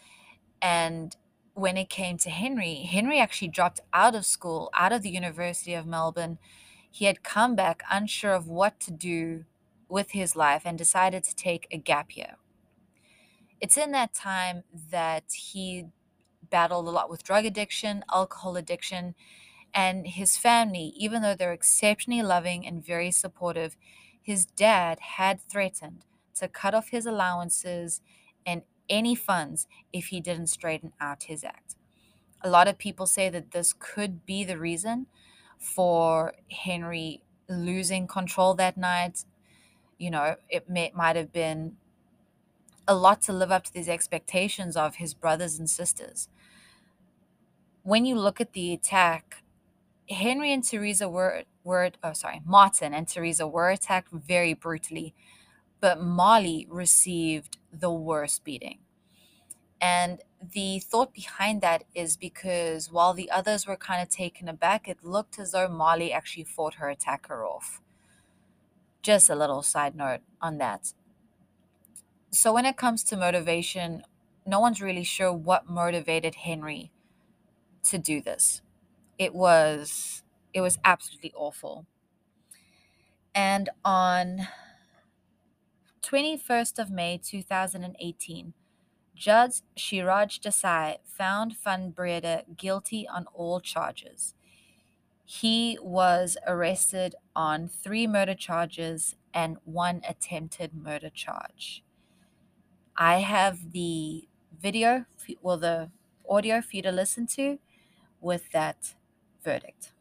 And 0.62 1.16
when 1.54 1.78
it 1.78 1.90
came 1.90 2.18
to 2.20 2.30
Henri, 2.30 2.88
Henri 2.92 3.20
actually 3.20 3.48
dropped 3.50 3.80
out 3.94 4.16
of 4.16 4.26
school, 4.26 4.70
out 4.76 4.92
of 4.94 5.02
the 5.02 5.10
University 5.10 5.74
of 5.74 5.88
Melbourne. 5.88 6.38
He 6.90 7.06
had 7.06 7.24
come 7.24 7.56
back 7.56 7.84
unsure 7.92 8.34
of 8.34 8.48
what 8.48 8.80
to 8.82 8.92
do 8.92 9.46
with 9.90 10.12
his 10.12 10.36
life 10.36 10.63
and 10.66 10.78
decided 10.78 11.24
to 11.24 11.36
take 11.36 11.68
a 11.72 11.78
gap 11.78 12.16
year. 12.16 12.36
It's 13.60 13.78
in 13.78 13.91
that 13.91 14.13
time 14.13 14.63
that 14.91 15.32
he 15.34 15.88
battled 16.50 16.88
a 16.88 16.91
lot 16.91 17.10
with 17.10 17.24
drug 17.24 17.46
addiction, 17.46 18.04
alcohol 18.13 18.56
addiction, 18.56 19.15
and 19.74 20.08
his 20.08 20.38
family, 20.38 20.93
even 20.96 21.22
though 21.22 21.36
they're 21.36 21.54
exceptionally 21.54 22.24
loving 22.24 22.65
and 22.65 22.86
very 22.86 23.12
supportive, 23.12 23.76
his 24.22 24.46
dad 24.46 25.00
had 25.00 25.39
threatened 25.41 26.06
to 26.36 26.48
cut 26.48 26.74
off 26.74 26.89
his 26.89 27.06
allowances 27.06 28.02
and 28.46 28.62
any 28.89 29.15
funds 29.15 29.67
if 29.91 30.08
he 30.08 30.22
didn't 30.22 30.48
straighten 30.48 30.93
out 31.00 31.24
his 31.24 31.43
act. 31.43 31.76
A 32.41 32.50
lot 32.50 32.67
of 32.67 32.78
people 32.78 33.06
say 33.08 33.30
that 33.30 33.52
this 33.52 33.74
could 33.78 34.26
be 34.26 34.43
the 34.43 34.58
reason 34.58 35.08
for 35.60 36.34
Henry 36.52 37.24
losing 37.50 38.08
control 38.08 38.54
that 38.56 38.78
night. 38.78 39.26
You 39.98 40.12
know, 40.12 40.36
it 40.50 40.70
may, 40.70 40.91
might 40.96 41.15
have 41.15 41.34
been 41.34 41.78
a 42.88 42.95
lot 42.95 43.21
to 43.23 43.34
live 43.34 43.52
up 43.52 43.63
to 43.65 43.73
these 43.73 43.89
expectations 43.89 44.78
of 44.78 44.95
his 44.95 45.13
brothers 45.13 45.60
and 45.60 45.69
sisters. 45.69 46.30
When 47.84 48.06
you 48.06 48.15
look 48.15 48.41
at 48.41 48.54
the 48.54 48.73
attack, 48.73 49.43
Henri 50.10 50.54
and 50.54 50.63
Teresa 50.63 51.10
were 51.10 51.43
were 51.63 51.91
oh 52.04 52.13
sorry, 52.13 52.41
Martin 52.45 52.93
and 52.93 53.08
Teresa 53.08 53.45
were 53.47 53.69
attacked 53.69 54.12
very 54.12 54.54
brutally, 54.54 55.13
but 55.82 56.02
Molly 56.02 56.65
received 56.69 57.58
the 57.71 57.91
worst 57.91 58.43
beating. 58.43 58.80
And 59.82 60.21
the 60.41 60.80
thought 60.80 61.13
behind 61.13 61.62
that 61.62 61.84
is 61.93 62.17
because 62.17 62.91
while 62.91 63.13
the 63.13 63.30
others 63.30 63.67
were 63.67 63.76
kind 63.76 64.02
of 64.02 64.10
taken 64.10 64.47
aback, 64.47 64.88
it 64.88 65.04
looked 65.04 65.39
as 65.39 65.52
though 65.52 65.67
Molly 65.67 66.12
actually 66.12 66.45
fought 66.45 66.76
her 66.76 66.89
attacker 66.89 67.45
off. 67.45 67.82
Just 69.02 69.30
a 69.30 69.36
little 69.36 69.62
side 69.62 69.95
note 69.95 70.21
on 70.41 70.58
that. 70.58 70.93
So, 72.32 72.54
when 72.54 72.66
it 72.66 72.78
comes 72.78 73.04
to 73.06 73.18
motivation, 73.18 74.04
no 74.46 74.60
one's 74.60 74.82
really 74.82 75.04
sure 75.04 75.34
what 75.34 75.70
motivated 75.70 76.36
Henri 76.36 76.92
to 77.86 77.98
do 77.98 78.22
this. 78.22 78.62
It 79.18 79.36
was 79.36 80.24
it 80.54 80.62
was 80.62 80.80
absolutely 80.86 81.34
awful. 81.36 81.86
And 83.36 83.70
on 83.86 84.48
21st 86.02 86.80
of 86.80 86.90
May 86.92 87.18
2018, 87.18 88.54
Judge 89.16 89.62
Siraj 89.78 90.40
Desai 90.40 90.98
found 91.06 91.58
Van 91.58 91.92
Breda 91.92 92.44
guilty 92.56 93.08
on 93.08 93.26
all 93.34 93.60
charges. 93.60 94.36
He 95.26 95.78
was 95.82 96.38
arrested 96.48 97.16
on 97.36 97.68
three 97.68 98.08
murder 98.08 98.36
charges 98.36 99.16
and 99.34 99.58
one 99.66 100.02
attempted 100.08 100.74
murder 100.74 101.10
charge. 101.10 101.84
I 103.00 103.20
have 103.20 103.74
the 103.74 104.28
video, 104.60 105.06
well, 105.44 105.58
the 105.58 105.92
audio 106.28 106.62
for 106.62 106.78
you 106.78 106.82
to 106.82 106.92
listen 106.92 107.28
to 107.28 107.60
with 108.20 108.50
that 108.54 108.96
verdict. 109.44 109.92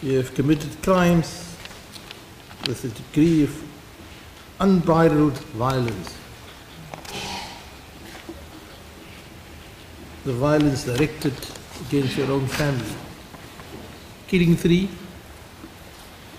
You 0.00 0.16
have 0.16 0.34
committed 0.34 0.82
crimes 0.82 1.54
with 2.66 2.82
a 2.84 2.88
degree 2.88 3.44
of 3.44 3.62
unbridled 4.58 5.36
violence. 5.52 6.16
The 10.24 10.32
violence 10.32 10.84
directed 10.84 11.34
against 11.86 12.16
your 12.16 12.30
own 12.30 12.46
family, 12.46 12.94
killing 14.28 14.56
three 14.56 14.88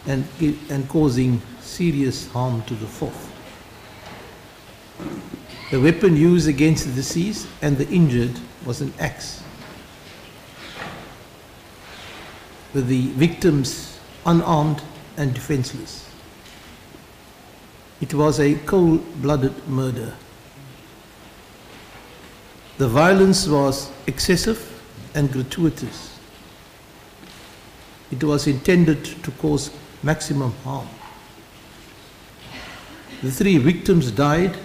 and, 0.08 0.26
and 0.72 0.90
causing 0.90 1.40
serious 1.60 2.28
harm 2.32 2.64
to 2.64 2.74
the 2.74 2.88
fourth. 2.88 3.31
The 5.72 5.80
weapon 5.80 6.18
used 6.18 6.50
against 6.50 6.86
the 6.86 6.92
deceased 6.92 7.48
and 7.62 7.78
the 7.78 7.88
injured 7.88 8.38
was 8.66 8.82
an 8.82 8.94
axe. 9.00 9.42
With 12.74 12.88
the 12.88 13.08
victims 13.12 13.98
unarmed 14.26 14.82
and 15.16 15.34
defenseless. 15.34 16.10
It 18.02 18.14
was 18.14 18.42
a 18.42 18.56
cold 18.56 19.22
blooded 19.22 19.66
murder. 19.66 20.14
The 22.78 22.90
violence 22.90 23.48
was 23.48 23.92
excessive 24.08 24.84
and 25.16 25.32
gratuitous. 25.32 26.20
It 28.12 28.22
was 28.26 28.46
intended 28.46 29.06
to 29.24 29.32
cause 29.32 29.72
maximum 30.04 30.52
harm. 30.66 30.90
The 33.22 33.32
three 33.32 33.58
victims 33.58 34.12
died 34.12 34.58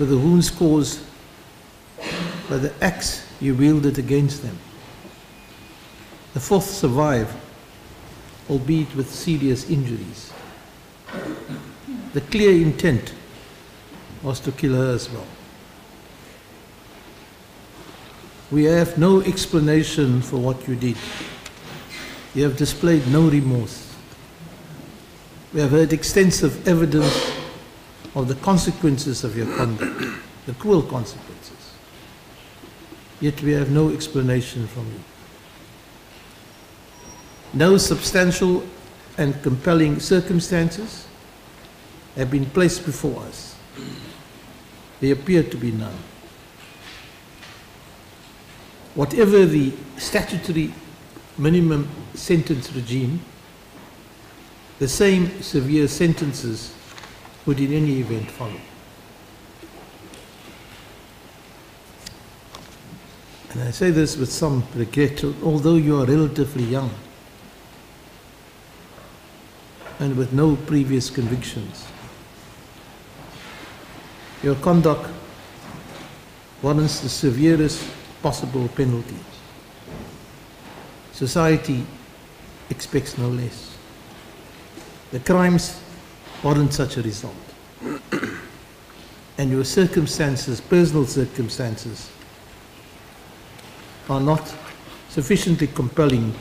with 0.00 0.08
the 0.08 0.16
wounds 0.16 0.50
caused 0.50 0.98
by 2.48 2.56
the 2.56 2.72
axe 2.80 3.26
you 3.38 3.54
wielded 3.54 3.98
against 3.98 4.42
them. 4.42 4.58
The 6.32 6.40
fourth 6.40 6.64
survived, 6.64 7.36
albeit 8.48 8.96
with 8.96 9.10
serious 9.10 9.68
injuries. 9.68 10.32
The 12.14 12.22
clear 12.22 12.50
intent 12.50 13.12
was 14.22 14.40
to 14.40 14.52
kill 14.52 14.74
her 14.74 14.94
as 14.94 15.10
well. 15.10 15.26
We 18.50 18.64
have 18.64 18.96
no 18.96 19.20
explanation 19.20 20.22
for 20.22 20.38
what 20.38 20.66
you 20.66 20.76
did. 20.76 20.96
You 22.34 22.44
have 22.44 22.56
displayed 22.56 23.06
no 23.08 23.28
remorse. 23.28 23.94
We 25.52 25.60
have 25.60 25.72
heard 25.72 25.92
extensive 25.92 26.66
evidence 26.66 27.29
of 28.14 28.28
the 28.28 28.34
consequences 28.36 29.24
of 29.24 29.36
your 29.36 29.46
conduct, 29.56 30.02
the 30.46 30.54
cruel 30.54 30.82
consequences. 30.82 31.74
Yet 33.20 33.40
we 33.42 33.52
have 33.52 33.70
no 33.70 33.90
explanation 33.90 34.66
from 34.66 34.86
you. 34.86 35.00
No 37.52 37.76
substantial 37.76 38.64
and 39.18 39.40
compelling 39.42 40.00
circumstances 40.00 41.06
have 42.16 42.30
been 42.30 42.46
placed 42.46 42.84
before 42.84 43.22
us. 43.24 43.56
They 45.00 45.10
appear 45.10 45.42
to 45.42 45.56
be 45.56 45.72
none. 45.72 45.96
Whatever 48.94 49.46
the 49.46 49.72
statutory 49.98 50.72
minimum 51.38 51.88
sentence 52.14 52.72
regime, 52.72 53.20
the 54.78 54.88
same 54.88 55.42
severe 55.42 55.86
sentences 55.88 56.74
would 57.46 57.60
in 57.60 57.72
any 57.72 58.00
event 58.00 58.30
follow. 58.30 58.60
And 63.52 63.62
I 63.62 63.70
say 63.72 63.90
this 63.90 64.16
with 64.16 64.30
some 64.30 64.64
regret, 64.74 65.24
although 65.42 65.74
you 65.74 66.00
are 66.00 66.06
relatively 66.06 66.64
young 66.64 66.90
and 69.98 70.16
with 70.16 70.32
no 70.32 70.56
previous 70.56 71.10
convictions. 71.10 71.86
Your 74.42 74.54
conduct 74.56 75.10
warrants 76.62 77.00
the 77.00 77.08
severest 77.08 77.84
possible 78.22 78.68
penalties. 78.68 79.18
Society 81.12 81.84
expects 82.70 83.18
no 83.18 83.28
less. 83.28 83.76
The 85.10 85.20
crimes 85.20 85.80
warrant 86.42 86.72
such 86.72 86.96
a 86.96 87.02
result. 87.02 87.34
and 89.38 89.50
your 89.50 89.64
circumstances, 89.64 90.60
personal 90.60 91.06
circumstances, 91.06 92.10
are 94.08 94.20
not 94.20 94.54
sufficiently 95.08 95.66
compelling 95.66 96.34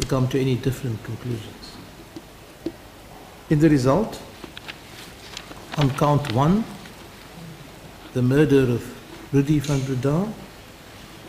to 0.00 0.06
come 0.06 0.28
to 0.28 0.40
any 0.40 0.56
different 0.56 1.02
conclusions. 1.04 1.76
In 3.48 3.60
the 3.60 3.70
result, 3.70 4.20
on 5.78 5.90
count 5.90 6.32
one, 6.32 6.64
the 8.12 8.22
murder 8.22 8.62
of 8.62 8.82
Rudi 9.32 9.58
van 9.58 9.80
Breda, 9.84 10.32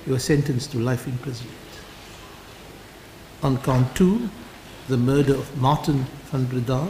you 0.06 0.16
are 0.16 0.20
sentenced 0.20 0.72
to 0.72 0.80
life 0.80 1.06
imprisonment. 1.06 1.58
On 3.44 3.58
count 3.58 3.96
two, 3.96 4.30
the 4.88 4.98
murder 4.98 5.36
of 5.36 5.58
Martin 5.58 6.06
van 6.32 6.46
Breda, 6.46 6.88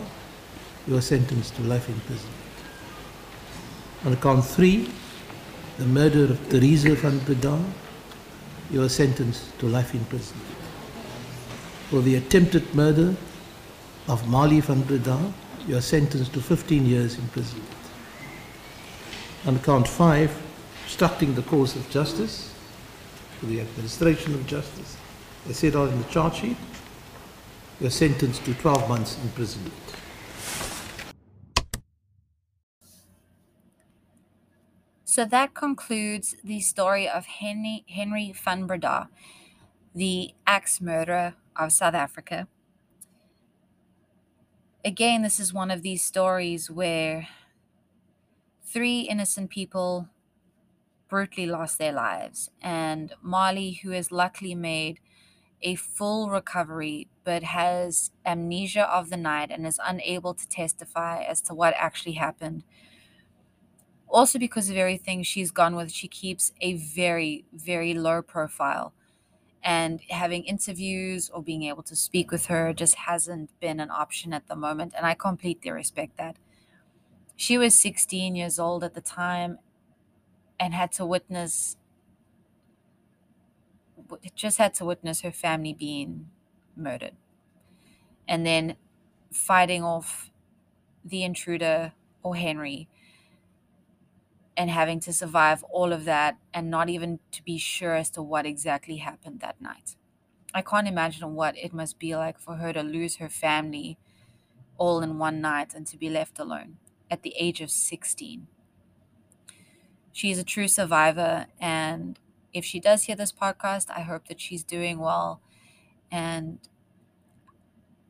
you 0.87 0.95
are 0.95 1.01
sentenced 1.01 1.55
to 1.55 1.61
life 1.63 1.89
imprisonment. 1.89 2.35
On 4.05 4.15
count 4.17 4.45
three, 4.45 4.89
the 5.77 5.85
murder 5.85 6.25
of 6.25 6.49
Teresa 6.49 6.95
van 6.95 7.19
Breda, 7.19 7.61
you 8.71 8.81
are 8.81 8.89
sentenced 8.89 9.57
to 9.59 9.67
life 9.67 9.93
in 9.93 10.03
prison. 10.05 10.37
For 11.89 12.01
the 12.01 12.15
attempted 12.15 12.73
murder 12.73 13.15
of 14.07 14.27
Marli 14.29 14.61
van 14.61 14.81
Breda, 14.81 15.33
you 15.67 15.75
are 15.77 15.81
sentenced 15.81 16.33
to 16.33 16.41
15 16.41 16.85
years 16.85 17.17
in 17.17 17.27
prison. 17.29 17.61
On 19.45 19.59
count 19.59 19.87
five, 19.87 20.31
obstructing 20.83 21.35
the 21.35 21.41
course 21.43 21.75
of 21.75 21.89
justice, 21.89 22.53
for 23.39 23.45
the 23.47 23.59
administration 23.59 24.33
of 24.33 24.47
justice, 24.47 24.97
as 25.49 25.57
set 25.57 25.75
out 25.75 25.89
in 25.89 25.97
the 25.97 26.07
charge 26.09 26.35
sheet, 26.35 26.57
you 27.79 27.87
are 27.87 27.91
sentenced 27.91 28.43
to 28.45 28.53
12 28.53 28.89
months 28.89 29.17
imprisonment. 29.23 29.73
So 35.17 35.25
that 35.25 35.55
concludes 35.55 36.35
the 36.43 36.59
story 36.59 37.09
of 37.09 37.25
Henri, 37.41 37.83
Henri 37.89 38.31
van 38.33 38.67
Breda, 38.67 39.09
the 39.95 40.35
axe 40.45 40.79
murderer 40.79 41.33
of 41.55 41.71
South 41.71 41.95
Africa. 41.95 42.47
Again, 44.85 45.23
this 45.23 45.39
is 45.39 45.51
one 45.51 45.71
of 45.71 45.81
these 45.81 46.03
stories 46.03 46.69
where 46.69 47.29
three 48.63 49.09
innocent 49.09 49.49
people 49.49 50.07
brutally 51.09 51.47
lost 51.47 51.79
their 51.79 51.93
lives, 51.93 52.51
and 52.61 53.11
Marli, 53.19 53.79
who 53.81 53.89
has 53.89 54.11
luckily 54.11 54.53
made 54.53 54.99
a 55.63 55.73
full 55.73 56.29
recovery 56.29 57.07
but 57.23 57.41
has 57.41 58.11
amnesia 58.23 58.87
of 58.87 59.09
the 59.09 59.17
night 59.17 59.49
and 59.49 59.65
is 59.65 59.79
unable 59.83 60.35
to 60.35 60.47
testify 60.47 61.23
as 61.23 61.41
to 61.41 61.55
what 61.55 61.73
actually 61.75 62.13
happened 62.13 62.63
also 64.09 64.39
because 64.39 64.69
of 64.69 64.77
everything 64.77 65.23
she's 65.23 65.51
gone 65.51 65.75
with 65.75 65.91
she 65.91 66.07
keeps 66.07 66.53
a 66.61 66.73
very 66.75 67.45
very 67.53 67.93
low 67.93 68.21
profile. 68.21 68.93
And 69.63 70.01
having 70.09 70.43
interviews 70.45 71.29
or 71.29 71.43
being 71.43 71.63
able 71.63 71.83
to 71.83 71.95
speak 71.95 72.31
with 72.31 72.45
her 72.47 72.73
just 72.73 72.95
hasn't 72.95 73.51
been 73.59 73.79
an 73.79 73.91
option 73.91 74.33
at 74.33 74.47
the 74.47 74.55
moment 74.55 74.93
and 74.97 75.05
i 75.05 75.13
completely 75.13 75.71
respect 75.71 76.17
that. 76.17 76.37
She 77.35 77.57
was 77.57 77.77
16 77.77 78.35
years 78.35 78.59
old 78.59 78.83
at 78.83 78.93
the 78.95 79.01
time 79.01 79.59
and 80.59 80.73
had 80.73 80.91
to 80.93 81.05
witness 81.05 81.77
just 84.35 84.57
had 84.57 84.73
to 84.75 84.85
witness 84.85 85.21
her 85.21 85.31
family 85.31 85.73
being 85.73 86.29
murdered. 86.75 87.15
And 88.27 88.45
then 88.45 88.75
fighting 89.31 89.83
off 89.83 90.31
the 91.05 91.23
intruder 91.23 91.93
or 92.23 92.35
Henri 92.35 92.87
and 94.57 94.71
having 94.71 94.99
to 94.99 95.13
survive 95.13 95.63
all 95.65 95.93
of 95.93 96.03
that 96.05 96.37
and 96.51 96.71
not 96.71 96.89
even 96.89 97.19
to 97.31 97.43
be 97.43 97.59
sure 97.59 97.93
as 97.93 98.09
to 98.09 98.23
what 98.23 98.47
exactly 98.47 98.97
happened 98.97 99.39
that 99.39 99.61
night. 99.61 99.95
I 100.53 100.63
can't 100.63 100.87
imagine 100.87 101.35
what 101.35 101.55
it 101.55 101.73
must 101.73 101.99
be 101.99 102.15
like 102.15 102.39
for 102.39 102.55
her 102.55 102.73
to 102.73 102.81
lose 102.81 103.17
her 103.17 103.29
family 103.29 103.99
all 104.77 105.01
in 105.01 105.19
one 105.19 105.39
night 105.39 105.75
and 105.75 105.85
to 105.87 105.97
be 105.97 106.09
left 106.09 106.39
alone 106.39 106.77
at 107.11 107.21
the 107.21 107.35
age 107.37 107.61
of 107.61 107.69
16. 107.69 108.47
She 110.11 110.31
is 110.31 110.39
a 110.39 110.43
true 110.43 110.67
survivor, 110.67 111.45
and 111.59 112.19
if 112.51 112.65
she 112.65 112.79
does 112.79 113.03
hear 113.03 113.15
this 113.15 113.31
podcast, 113.31 113.91
I 113.95 114.01
hope 114.01 114.27
that 114.27 114.41
she's 114.41 114.63
doing 114.63 114.97
well. 114.97 115.41
And 116.09 116.57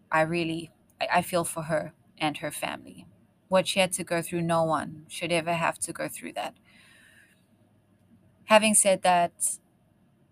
I 0.09 0.21
really, 0.21 0.71
I, 1.01 1.21
feel 1.21 1.43
for 1.43 1.63
her 1.63 1.91
and 2.17 2.37
her 2.37 2.51
family 2.51 3.05
what 3.47 3.67
she 3.67 3.79
had 3.79 3.91
to 3.93 4.03
go 4.03 4.21
through, 4.21 4.41
no 4.41 4.63
one 4.63 5.05
should 5.07 5.31
ever 5.31 5.53
have 5.53 5.79
to 5.79 5.93
go 5.93 6.07
through 6.07 6.33
that. 6.33 6.55
Having 8.45 8.75
said 8.75 9.01
that, 9.03 9.57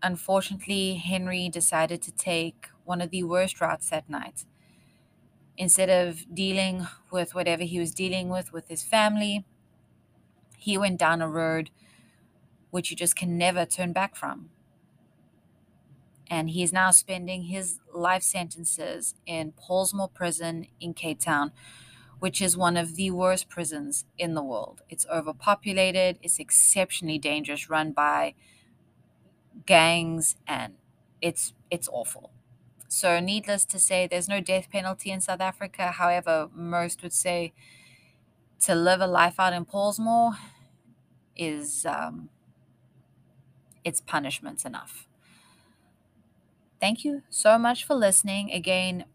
unfortunately, 0.02 0.96
Henri 0.96 1.50
decided 1.50 2.02
to 2.04 2.12
take 2.12 2.70
one 2.86 3.02
of 3.02 3.10
the 3.10 3.24
worst 3.24 3.60
routes 3.60 3.90
that 3.90 4.10
night. 4.10 4.46
Instead 5.58 5.90
of 5.90 6.26
dealing 6.34 6.88
with 7.12 7.34
whatever 7.34 7.64
he 7.64 7.80
was 7.80 7.92
dealing 7.94 8.30
with 8.30 8.52
with 8.52 8.68
his 8.68 8.84
family, 8.84 9.46
he 10.58 10.78
went 10.78 11.00
down 11.00 11.22
a 11.22 11.30
road 11.30 11.72
which 12.72 12.90
you 12.92 12.98
just 12.98 13.16
can 13.16 13.38
never 13.38 13.66
turn 13.66 13.94
back 13.94 14.16
from. 14.16 14.50
And 16.30 16.50
he 16.50 16.64
is 16.64 16.74
now 16.74 16.92
spending 16.92 17.44
his 17.44 17.80
life 17.94 18.24
sentences 18.24 19.16
in 19.26 19.54
Pollsmoor 19.54 20.14
Prison 20.14 20.68
in 20.82 20.94
Cape 20.94 21.20
Town, 21.20 21.52
which 22.26 22.42
is 22.42 22.58
one 22.58 22.76
of 22.76 22.96
the 22.96 23.12
worst 23.12 23.48
prisons 23.50 24.04
in 24.18 24.34
the 24.34 24.42
world. 24.42 24.82
It's 24.90 25.06
overpopulated, 25.14 26.18
it's 26.24 26.40
exceptionally 26.40 27.20
dangerous, 27.20 27.70
run 27.70 27.92
by 27.92 28.34
gangs, 29.66 30.36
and 30.48 30.76
it's 31.22 31.54
it's 31.72 31.90
awful. 31.92 32.32
So 32.88 33.20
needless 33.20 33.66
to 33.66 33.80
say, 33.80 34.08
there's 34.08 34.30
no 34.30 34.42
death 34.42 34.70
penalty 34.72 35.12
in 35.12 35.22
South 35.22 35.42
Africa. 35.42 35.92
However, 35.94 36.50
most 36.54 37.04
would 37.04 37.14
say 37.14 37.54
to 38.62 38.76
live 38.76 39.02
a 39.02 39.08
life 39.08 39.40
out 39.40 39.54
in 39.54 39.66
Pollsmoor 39.66 40.36
is 41.36 41.86
um, 41.86 42.30
it's 43.84 44.02
punishment 44.02 44.66
enough. 44.66 45.08
Thank 46.80 47.04
you 47.06 47.24
so 47.30 47.58
much 47.58 47.84
for 47.86 47.96
listening. 47.96 48.52
Again, 48.52 49.06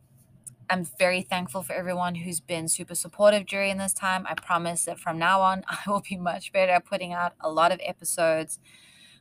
I'm 0.71 0.85
very 0.85 1.23
thankful 1.23 1.65
for 1.65 1.73
everyone 1.73 2.15
who's 2.15 2.39
been 2.39 2.69
super 2.69 2.95
supportive 2.95 3.45
during 3.45 3.79
this 3.79 3.93
time. 3.93 4.25
I 4.31 4.35
promise 4.35 4.85
that 4.85 5.01
from 5.01 5.19
now 5.19 5.41
on, 5.41 5.65
I 5.69 5.79
will 5.91 6.03
be 6.09 6.17
much 6.17 6.53
better 6.53 6.71
at 6.71 6.87
putting 6.87 7.13
out 7.13 7.33
a 7.41 7.51
lot 7.51 7.73
of 7.73 7.81
episodes. 7.83 8.61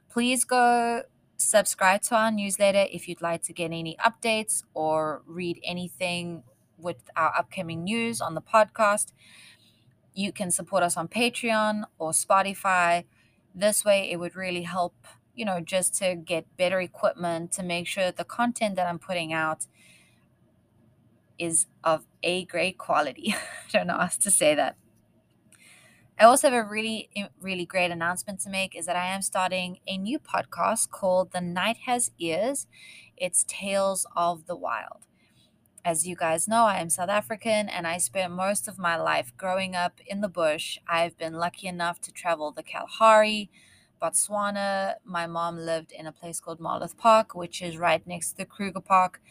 Please 0.10 0.44
go 0.44 1.02
subscribe 1.38 2.04
to 2.04 2.16
our 2.16 2.32
newsletter 2.32 2.86
if 2.92 3.08
you'd 3.08 3.22
like 3.22 3.42
to 3.44 3.54
get 3.54 3.72
any 3.72 3.98
updates 3.98 4.64
or 4.76 5.24
read 5.26 5.60
anything 5.64 6.44
with 6.78 6.98
our 7.16 7.36
upcoming 7.36 7.84
news 7.84 8.22
on 8.22 8.36
the 8.36 8.42
podcast. 8.42 9.12
You 10.14 10.32
can 10.32 10.52
support 10.52 10.84
us 10.84 10.98
on 10.98 11.08
Patreon 11.08 11.86
or 11.98 12.12
Spotify. 12.12 13.06
This 13.56 13.84
way, 13.84 14.12
it 14.12 14.18
would 14.18 14.36
really 14.36 14.64
help, 14.64 14.94
you 15.34 15.46
know, 15.46 15.62
just 15.62 15.96
to 15.96 16.16
get 16.16 16.46
better 16.58 16.80
equipment 16.80 17.52
to 17.54 17.64
make 17.64 17.88
sure 17.88 18.12
the 18.12 18.24
content 18.24 18.76
that 18.76 18.88
I'm 18.88 19.00
putting 19.00 19.34
out 19.34 19.66
is 21.40 21.66
of 21.84 22.06
a 22.22 22.46
great 22.46 22.78
quality. 22.78 23.34
I 23.68 23.72
don't 23.72 23.88
know 23.88 23.98
how 23.98 24.08
to 24.08 24.32
say 24.32 24.54
that. 24.56 24.76
I 26.20 26.26
also 26.26 26.50
have 26.50 26.66
a 26.66 26.70
really, 26.70 27.10
really 27.40 27.66
great 27.66 27.92
announcement 27.92 28.42
to 28.42 28.50
make 28.50 28.76
is 28.76 28.86
that 28.88 28.98
I 28.98 29.06
am 29.06 29.22
starting 29.22 29.80
a 29.88 29.98
new 29.98 30.20
podcast 30.20 30.90
called 30.90 31.32
The 31.32 31.40
Night 31.40 31.78
Has 31.86 32.12
Ears. 32.20 32.68
It's 33.16 33.46
Tales 33.48 34.06
of 34.18 34.46
the 34.46 34.56
Wild. 34.58 35.06
As 35.86 36.06
you 36.06 36.18
guys 36.18 36.46
know, 36.46 36.66
I 36.66 36.82
am 36.82 36.90
South 36.90 37.08
African 37.08 37.70
and 37.70 37.88
I 37.88 38.00
spent 38.00 38.34
most 38.34 38.68
of 38.68 38.78
my 38.78 38.98
life 38.98 39.32
growing 39.38 39.78
up 39.78 40.02
in 40.06 40.20
the 40.20 40.28
bush. 40.28 40.78
I've 40.90 41.18
been 41.18 41.36
lucky 41.36 41.68
enough 41.68 42.02
to 42.02 42.12
travel 42.12 42.52
the 42.52 42.64
Kalahari, 42.64 43.50
Botswana. 44.02 44.96
My 45.06 45.26
mom 45.26 45.58
lived 45.58 45.94
in 45.94 46.06
a 46.06 46.12
place 46.12 46.42
called 46.42 46.60
Marloth 46.60 46.98
Park, 46.98 47.34
which 47.34 47.62
is 47.62 47.78
right 47.78 48.06
next 48.06 48.32
to 48.32 48.38
the 48.38 48.46
Kruger 48.46 48.82
Park. 48.82 49.22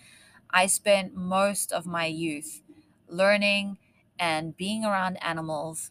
I 0.50 0.66
spent 0.66 1.14
most 1.14 1.72
of 1.72 1.87
my 1.87 2.06
youth 2.06 2.62
learning 3.08 3.78
and 4.18 4.56
being 4.56 4.84
around 4.84 5.16
animals. 5.22 5.90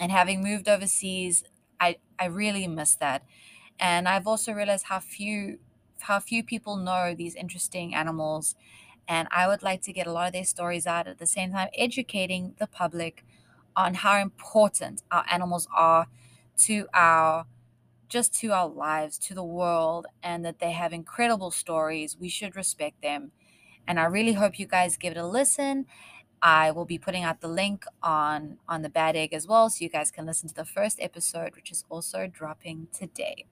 And 0.00 0.12
having 0.12 0.42
moved 0.42 0.68
overseas, 0.68 1.44
I, 1.80 1.96
I 2.18 2.26
really 2.26 2.66
miss 2.66 2.94
that. 2.96 3.24
And 3.80 4.08
I've 4.08 4.26
also 4.26 4.52
realized 4.52 4.86
how 4.86 5.00
few 5.00 5.58
how 6.02 6.20
few 6.20 6.44
people 6.44 6.76
know 6.76 7.14
these 7.14 7.34
interesting 7.34 7.94
animals. 7.94 8.54
And 9.08 9.28
I 9.32 9.48
would 9.48 9.62
like 9.62 9.82
to 9.82 9.92
get 9.92 10.06
a 10.06 10.12
lot 10.12 10.28
of 10.28 10.32
their 10.32 10.44
stories 10.44 10.86
out 10.86 11.08
at 11.08 11.18
the 11.18 11.26
same 11.26 11.52
time, 11.52 11.68
educating 11.76 12.54
the 12.58 12.66
public 12.68 13.24
on 13.76 13.94
how 13.94 14.18
important 14.18 15.02
our 15.10 15.24
animals 15.30 15.68
are 15.74 16.06
to 16.58 16.88
our 16.94 17.46
just 18.08 18.34
to 18.40 18.52
our 18.52 18.68
lives, 18.68 19.18
to 19.18 19.34
the 19.34 19.44
world, 19.44 20.06
and 20.22 20.44
that 20.44 20.60
they 20.60 20.72
have 20.72 20.92
incredible 20.92 21.50
stories. 21.50 22.16
We 22.18 22.28
should 22.28 22.56
respect 22.56 23.02
them 23.02 23.32
and 23.88 23.98
I 23.98 24.04
really 24.04 24.34
hope 24.34 24.60
you 24.60 24.66
guys 24.66 24.96
give 24.96 25.12
it 25.12 25.16
a 25.16 25.26
listen. 25.26 25.86
I 26.40 26.70
will 26.70 26.84
be 26.84 26.98
putting 26.98 27.24
out 27.24 27.40
the 27.40 27.48
link 27.48 27.84
on 28.02 28.58
on 28.68 28.82
the 28.82 28.88
Bad 28.88 29.16
Egg 29.16 29.32
as 29.32 29.48
well, 29.48 29.68
so 29.70 29.82
you 29.82 29.88
guys 29.88 30.12
can 30.12 30.26
listen 30.26 30.48
to 30.48 30.54
the 30.54 30.64
first 30.64 31.00
episode, 31.00 31.56
which 31.56 31.72
is 31.72 31.84
also 31.88 32.28
dropping 32.28 32.86
today. 32.92 33.46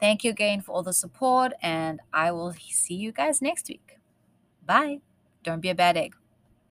Thank 0.00 0.24
you 0.24 0.30
again 0.30 0.62
for 0.62 0.72
all 0.72 0.82
the 0.82 0.94
support, 0.94 1.52
and 1.62 2.00
I 2.12 2.32
will 2.32 2.54
see 2.54 2.94
you 2.94 3.12
guys 3.12 3.40
next 3.40 3.68
week. 3.68 3.98
Bye. 4.66 5.00
Don't 5.44 5.60
be 5.60 5.68
a 5.70 5.74
bad 5.74 5.96
egg. 5.96 6.19